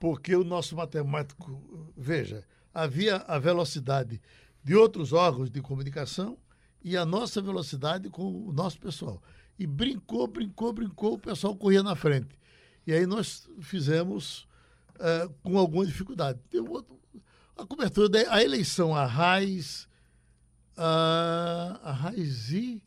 [0.00, 4.20] porque o nosso matemático, veja, havia a velocidade
[4.64, 6.38] de outros órgãos de comunicação
[6.82, 9.22] e a nossa velocidade com o nosso pessoal.
[9.58, 12.38] E brincou, brincou, brincou, o pessoal corria na frente.
[12.86, 14.48] E aí nós fizemos
[14.98, 16.40] eh, com alguma dificuldade.
[16.48, 16.98] Tem outro,
[17.54, 19.86] a cobertura da eleição, a Raiz,
[20.78, 22.82] a, a Raiz e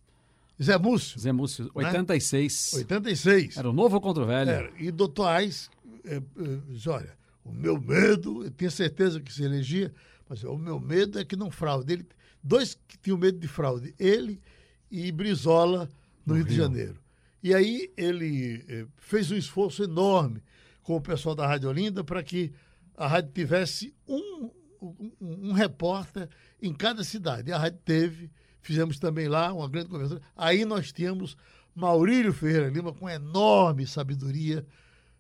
[0.62, 2.74] Zé Múcio, Zé Múcio, 86.
[2.74, 3.58] 86.
[3.58, 4.50] Era o novo contra o velho.
[4.50, 4.72] Era.
[4.80, 5.70] E doutor Ais,
[6.06, 6.22] é,
[6.68, 9.94] diz, olha, o meu medo, eu tinha certeza que se elegia,
[10.28, 11.94] mas o meu medo é que não fraude.
[11.94, 12.08] Ele,
[12.42, 14.42] dois que tinham medo de fraude, ele
[14.90, 15.90] e Brizola,
[16.26, 17.00] no, Rio, de Janeiro.
[17.42, 20.42] E aí ele eh, fez um esforço enorme
[20.82, 22.54] com o pessoal da Rádio Olinda para que
[22.96, 24.50] a rádio tivesse um,
[24.82, 26.30] um, um repórter
[26.62, 27.50] em cada cidade.
[27.50, 30.22] E a rádio teve, fizemos também lá uma grande cobertura.
[30.36, 31.36] Aí nós tínhamos
[31.76, 34.66] Maurílio Ferreira Lima com enorme sabedoria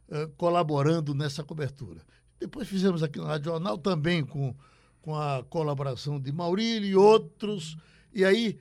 [0.09, 2.01] eh, colaborando nessa cobertura.
[2.39, 4.55] Depois fizemos aqui no Rádio Jornal também com,
[5.01, 7.77] com a colaboração de Maurílio e outros.
[8.13, 8.59] E aí,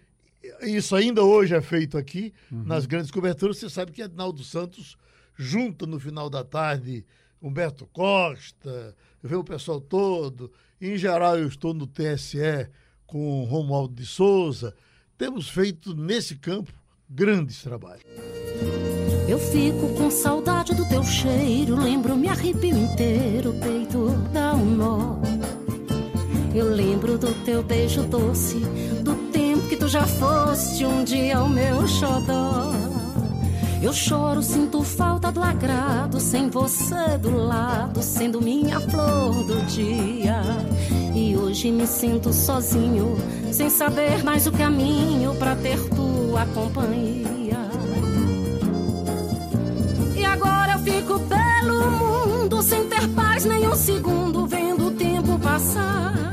[0.62, 3.58] isso ainda hoje é feito aqui, nas grandes coberturas.
[3.58, 4.96] Você sabe que Ednaldo Santos
[5.36, 7.04] junta no final da tarde
[7.40, 10.52] Humberto Costa, vê o pessoal todo.
[10.80, 12.68] Em geral, eu estou no TSE
[13.04, 14.74] com Romualdo de Souza.
[15.18, 16.72] Temos feito nesse campo
[17.08, 18.04] grandes trabalhos.
[19.32, 24.76] Eu fico com saudade do teu cheiro, lembro, me arrepio inteiro, o peito dá um
[24.76, 25.16] nó.
[26.54, 28.58] Eu lembro do teu beijo doce,
[29.02, 32.74] do tempo que tu já foste um dia o meu xodó.
[33.80, 40.42] Eu choro, sinto falta do agrado, sem você do lado, sendo minha flor do dia.
[41.14, 43.16] E hoje me sinto sozinho,
[43.50, 47.41] sem saber mais o caminho pra ter tua companhia.
[51.02, 56.32] Fico pelo mundo sem ter paz nem um segundo, vendo o tempo passar.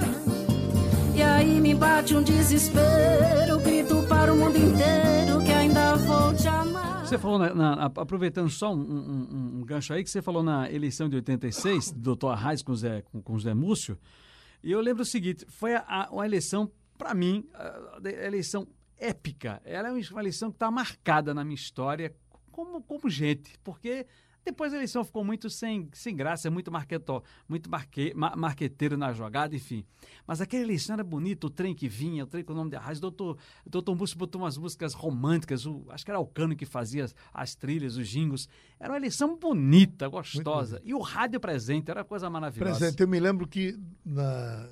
[1.16, 6.48] E aí me bate um desespero, grito para o mundo inteiro que ainda vou te
[6.48, 7.04] amar.
[7.06, 10.72] Você falou, na- na- aproveitando só um, um- um gancho aí, que você falou na
[10.72, 12.28] eleição de 86, do Dr.
[12.28, 13.98] Arraes com o Zé, com, com Zé Múcio,
[14.64, 18.68] e eu lembro o seguinte, foi a, a- uma eleição, para mim, a, a eleição
[19.00, 19.60] épica.
[19.66, 22.14] Ela é uma eleição que está marcada na minha história
[22.52, 24.06] como, como gente, porque
[24.52, 29.14] depois a eleição ficou muito sem, sem graça, muito marquetó, muito marque, ma- marqueteiro na
[29.14, 29.86] jogada, enfim.
[30.26, 32.76] Mas aquela eleição era bonita, o trem que vinha, o trem com o nome de
[32.76, 36.56] Arraes, o doutor, doutor Múcio botou umas músicas românticas, o, acho que era o Cano
[36.56, 38.50] que fazia as, as trilhas, os jingos.
[38.80, 40.82] Era uma eleição bonita, gostosa.
[40.84, 42.80] E o rádio presente, era uma coisa maravilhosa.
[42.80, 43.02] Presente.
[43.02, 44.68] Eu me lembro que na,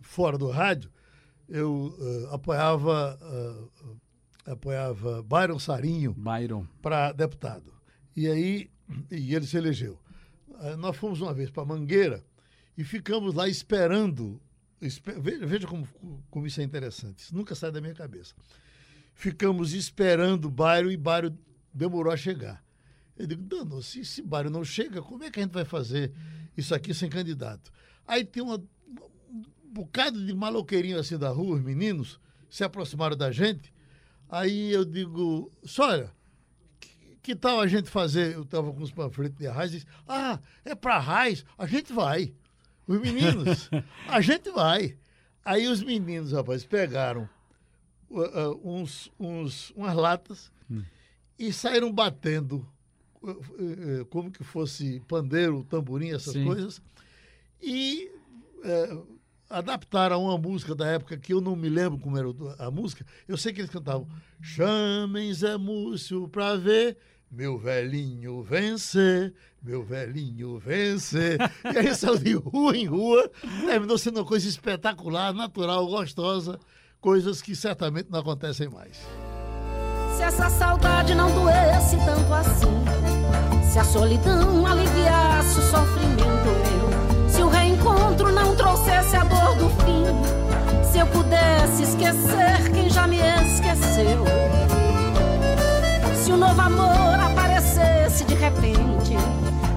[0.00, 0.90] fora do rádio,
[1.48, 6.14] eu uh, apoiava, uh, apoiava Byron Sarinho
[6.82, 7.72] para deputado.
[8.16, 8.70] E aí,
[9.10, 9.98] e ele se elegeu.
[10.48, 12.24] Uh, nós fomos uma vez para Mangueira
[12.76, 14.40] e ficamos lá esperando.
[14.80, 15.88] espe- veja como,
[16.30, 17.18] como isso é interessante.
[17.20, 18.34] Isso nunca sai da minha cabeça.
[19.14, 21.36] Ficamos esperando Byron e Byron
[21.72, 22.62] demorou a chegar.
[23.16, 26.12] Eu digo, Dano, se esse Byron não chega, como é que a gente vai fazer
[26.56, 27.72] isso aqui sem candidato?
[28.06, 29.42] Aí tem uma, um
[29.72, 33.72] bocado de maloqueirinho assim da rua, os meninos se aproximaram da gente.
[34.28, 36.12] Aí eu digo, Sória,
[37.24, 38.34] que, tal a gente fazer?
[38.34, 41.44] Eu estava com os panfletos de Arraiz e disse, ah, é para Arraiz?
[41.56, 42.34] A gente vai.
[42.86, 43.70] Os meninos,
[44.06, 44.96] a gente vai.
[45.42, 47.28] Aí os meninos, rapaz, pegaram
[48.10, 50.52] uh, uh, uns, uns, umas latas
[51.38, 52.66] e saíram batendo
[53.22, 56.44] uh, uh, como que fosse pandeiro, tamborim, essas Sim.
[56.44, 56.82] coisas.
[57.62, 58.10] E
[58.58, 59.18] uh,
[59.48, 63.04] adaptaram uma música da época que eu não me lembro como era a música.
[63.26, 64.08] Eu sei que eles cantavam
[64.40, 66.96] Chamem Zé Múcio pra ver
[67.34, 71.36] meu velhinho vencer, meu velhinho vencer.
[71.74, 73.28] E aí saiu de rua em rua,
[73.66, 76.60] terminou sendo uma coisa espetacular, natural, gostosa,
[77.00, 78.96] coisas que certamente não acontecem mais.
[80.16, 87.42] Se essa saudade não doesse tanto assim, se a solidão aliviasse o sofrimento meu, se
[87.42, 93.18] o reencontro não trouxesse a dor do fim, se eu pudesse esquecer quem já me
[93.18, 94.24] esqueceu,
[96.14, 97.13] se o novo amor
[97.64, 99.16] aparecesse de repente,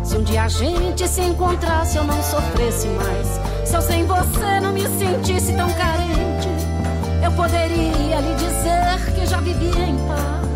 [0.04, 4.60] se um dia a gente se encontrasse eu não sofresse mais, se eu sem você
[4.62, 6.50] não me sentisse tão carente,
[7.24, 10.48] eu poderia lhe dizer que já vivia em paz.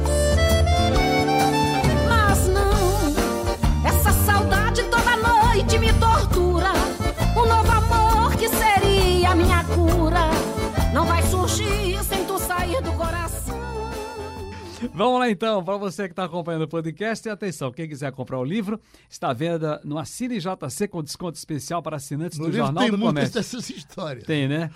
[2.09, 6.10] Mas não, essa saudade toda noite me tortura.
[14.93, 18.37] Vamos lá então, para você que está acompanhando o podcast, e atenção, quem quiser comprar
[18.37, 18.77] o livro,
[19.09, 22.83] está à venda no Assine JC com desconto especial para assinantes No do livro Jornal
[22.83, 23.33] tem do muitas Comércio.
[23.35, 24.25] dessas histórias.
[24.25, 24.69] Tem, né?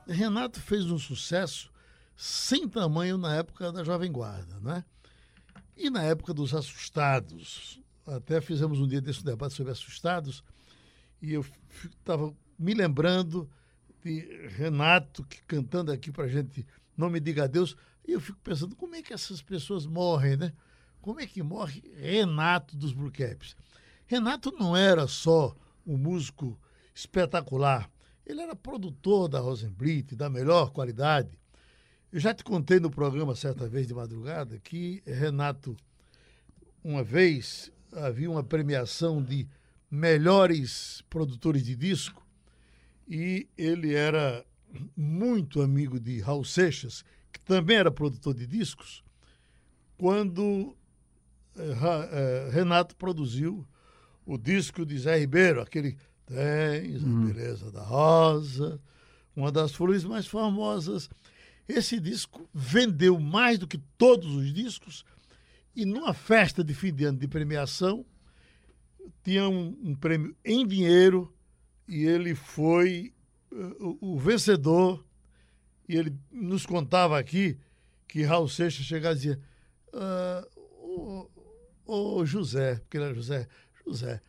[0.07, 1.71] Renato fez um sucesso
[2.15, 4.83] sem tamanho na época da Jovem Guarda, né?
[5.75, 7.79] E na época dos Assustados.
[8.07, 10.43] Até fizemos um dia desse debate sobre Assustados,
[11.21, 11.45] e eu
[11.85, 13.47] estava me lembrando
[14.03, 16.65] de Renato que cantando aqui pra gente
[16.95, 17.75] Não Me Diga Adeus,
[18.07, 20.53] e eu fico pensando como é que essas pessoas morrem, né?
[21.01, 23.55] Como é que morre Renato dos Blue Caps?
[24.05, 25.55] Renato não era só
[25.85, 26.57] um músico
[26.95, 27.89] espetacular,
[28.25, 31.37] ele era produtor da Rosenblit, da melhor qualidade.
[32.11, 35.75] Eu já te contei no programa certa vez de madrugada que Renato,
[36.83, 39.47] uma vez, havia uma premiação de
[39.89, 42.25] melhores produtores de disco
[43.07, 44.45] e ele era
[44.95, 47.03] muito amigo de Raul Seixas,
[47.37, 49.03] que também era produtor de discos,
[49.97, 50.75] quando
[51.55, 51.75] eh,
[52.11, 53.65] eh, Renato produziu
[54.25, 58.81] o disco de Zé Ribeiro, aquele Tens a Beleza da Rosa,
[59.33, 61.09] uma das flores mais famosas.
[61.67, 65.05] Esse disco vendeu mais do que todos os discos
[65.75, 68.05] e numa festa de fim de ano de premiação
[69.23, 71.33] tinha um, um prêmio em dinheiro
[71.87, 73.13] e ele foi
[73.53, 75.05] eh, o, o vencedor
[75.87, 77.57] e ele nos contava aqui
[78.07, 79.39] que Raul Seixas chegava e dizia
[79.93, 80.45] "Ah,
[82.25, 83.47] José, porque ele era José,
[83.85, 84.21] José,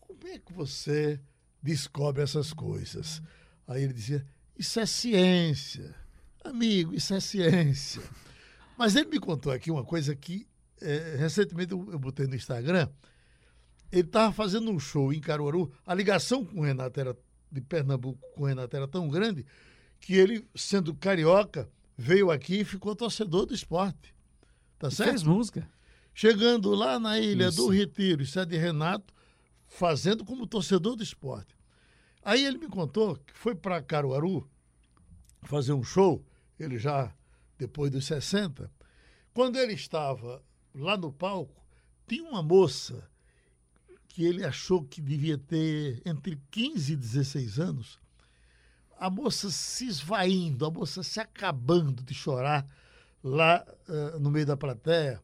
[0.00, 1.20] como é que você
[1.62, 3.22] descobre essas coisas?
[3.66, 4.24] Aí ele dizia,
[4.56, 5.94] isso é ciência.
[6.44, 8.02] Amigo, isso é ciência.
[8.76, 10.46] Mas ele me contou aqui uma coisa que
[10.80, 12.88] eh, recentemente eu, eu botei no Instagram.
[13.92, 15.72] Ele estava fazendo um show em Caruaru.
[15.84, 17.16] A ligação com o Renato era,
[17.50, 19.44] de Pernambuco com o Renato era tão grande
[20.00, 24.14] que ele, sendo carioca, veio aqui e ficou torcedor do esporte.
[24.78, 25.10] Tá certo?
[25.10, 25.68] Fez música.
[26.14, 27.58] Chegando lá na ilha Isso.
[27.58, 29.14] do Retiro, isso é de Renato,
[29.66, 31.54] fazendo como torcedor do esporte.
[32.22, 34.48] Aí ele me contou que foi para Caruaru
[35.42, 36.24] fazer um show,
[36.58, 37.14] ele já
[37.58, 38.70] depois dos 60.
[39.32, 40.42] Quando ele estava
[40.74, 41.62] lá no palco,
[42.06, 43.08] tinha uma moça
[44.08, 47.98] que ele achou que devia ter entre 15 e 16 anos.
[49.00, 52.66] A moça se esvaindo, a moça se acabando de chorar
[53.24, 55.22] lá eh, no meio da plateia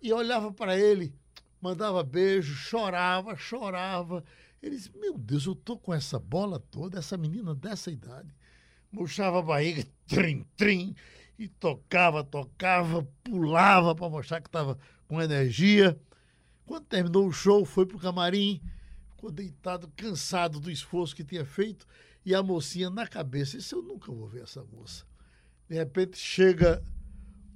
[0.00, 1.14] e olhava para ele,
[1.60, 4.24] mandava beijo, chorava, chorava.
[4.62, 8.34] Ele disse: Meu Deus, eu tô com essa bola toda, essa menina dessa idade.
[8.90, 10.96] Murchava a barriga, trim, trim,
[11.38, 15.98] e tocava, tocava, pulava para mostrar que estava com energia.
[16.64, 18.62] Quando terminou o show, foi pro camarim,
[19.10, 21.86] ficou deitado, cansado do esforço que tinha feito,
[22.24, 23.56] e a mocinha na cabeça.
[23.56, 25.04] Isso eu nunca vou ver essa moça.
[25.68, 26.82] De repente chega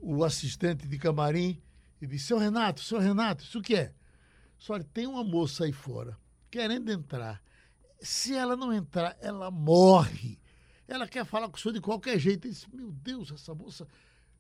[0.01, 1.61] o assistente de camarim
[2.01, 3.93] e diz: Seu Renato, seu Renato, isso o que é?
[4.59, 6.17] Só tem uma moça aí fora
[6.55, 7.43] querendo entrar.
[8.01, 10.39] Se ela não entrar, ela morre.
[10.87, 12.47] Ela quer falar com o senhor de qualquer jeito.
[12.47, 13.89] Ele disse: Meu Deus, essa moça,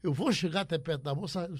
[0.00, 1.52] eu vou chegar até perto da moça,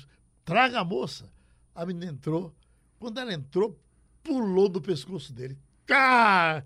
[0.45, 1.29] traga a moça.
[1.75, 2.55] A menina entrou.
[3.01, 3.77] Quando ela entrou,
[4.23, 5.59] pulou do pescoço dele.
[5.85, 6.65] Cá!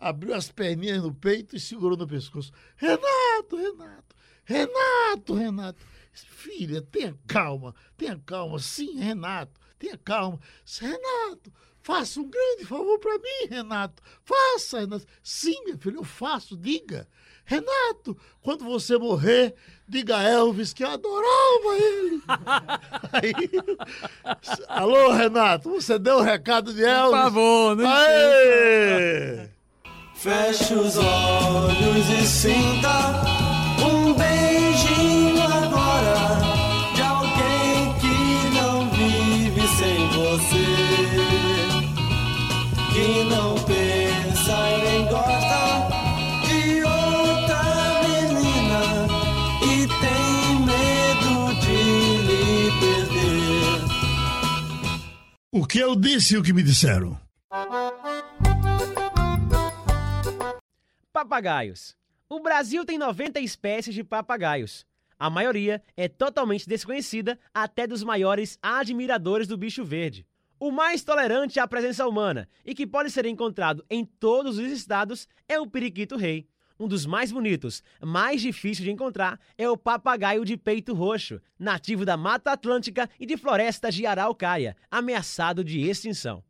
[0.00, 2.50] Abriu as perninhas no peito e segurou no pescoço.
[2.74, 5.86] Renato, Renato, Renato, Renato.
[6.12, 8.58] Filha, tenha calma, tenha calma.
[8.58, 10.40] Sim, Renato, tenha calma.
[10.80, 14.02] Renato, faça um grande favor para mim, Renato.
[14.24, 15.04] Faça, Renato.
[15.22, 17.06] Sim, minha filha, eu faço, diga.
[17.44, 19.54] Renato, quando você morrer,
[19.86, 22.22] diga a Elvis que eu adorava ele.
[23.12, 23.34] Aí,
[24.66, 27.10] alô, Renato, você deu o recado de Elvis?
[27.10, 29.59] Por favor, não Aê!
[30.22, 33.22] Feche os olhos e sinta
[33.82, 36.14] um beijinho agora
[36.94, 40.66] de alguém que não vive sem você,
[42.92, 45.88] que não pensa e nem gosta
[46.44, 47.62] de outra
[48.06, 48.82] menina
[49.62, 51.80] e tem medo de
[52.26, 53.80] lhe perder.
[55.50, 57.18] O que eu disse e o que me disseram?
[61.20, 61.94] Papagaios.
[62.30, 64.86] O Brasil tem 90 espécies de papagaios.
[65.18, 70.26] A maioria é totalmente desconhecida até dos maiores admiradores do bicho verde.
[70.58, 75.28] O mais tolerante à presença humana e que pode ser encontrado em todos os estados
[75.46, 76.48] é o periquito rei.
[76.78, 82.06] Um dos mais bonitos, mais difícil de encontrar, é o papagaio de peito roxo, nativo
[82.06, 86.42] da Mata Atlântica e de florestas de Araucária, ameaçado de extinção.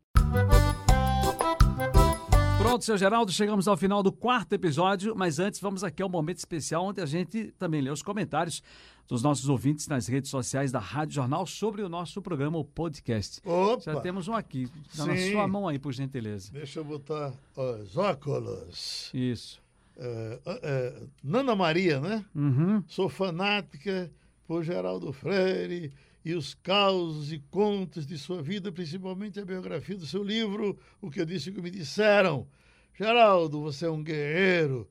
[2.61, 6.37] Pronto, seu Geraldo, chegamos ao final do quarto episódio, mas antes vamos aqui ao momento
[6.37, 8.61] especial onde a gente também lê os comentários
[9.07, 13.41] dos nossos ouvintes nas redes sociais da Rádio Jornal sobre o nosso programa, o podcast.
[13.43, 13.91] Opa!
[13.91, 14.69] Já temos um aqui.
[14.95, 15.31] Dá na Sim.
[15.31, 16.51] sua mão aí, por gentileza.
[16.53, 19.09] Deixa eu botar os óculos.
[19.11, 19.59] Isso.
[19.97, 22.23] É, é, Nana Maria, né?
[22.35, 22.83] Uhum.
[22.87, 24.09] Sou fanática
[24.47, 25.91] por Geraldo Freire
[26.23, 31.09] e os causos e contos de sua vida, principalmente a biografia do seu livro, O
[31.09, 32.47] que eu disse e o que me disseram.
[32.93, 34.87] Geraldo, você é um guerreiro,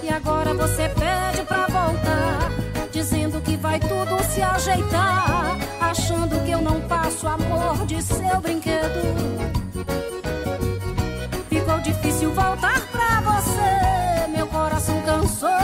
[0.04, 2.52] E agora você pede pra voltar,
[2.92, 5.55] dizendo que vai tudo se ajeitar,
[6.06, 9.02] achando que eu não passo amor de seu brinquedo.
[11.50, 14.28] Ficou difícil voltar pra você.
[14.30, 15.55] Meu coração cansou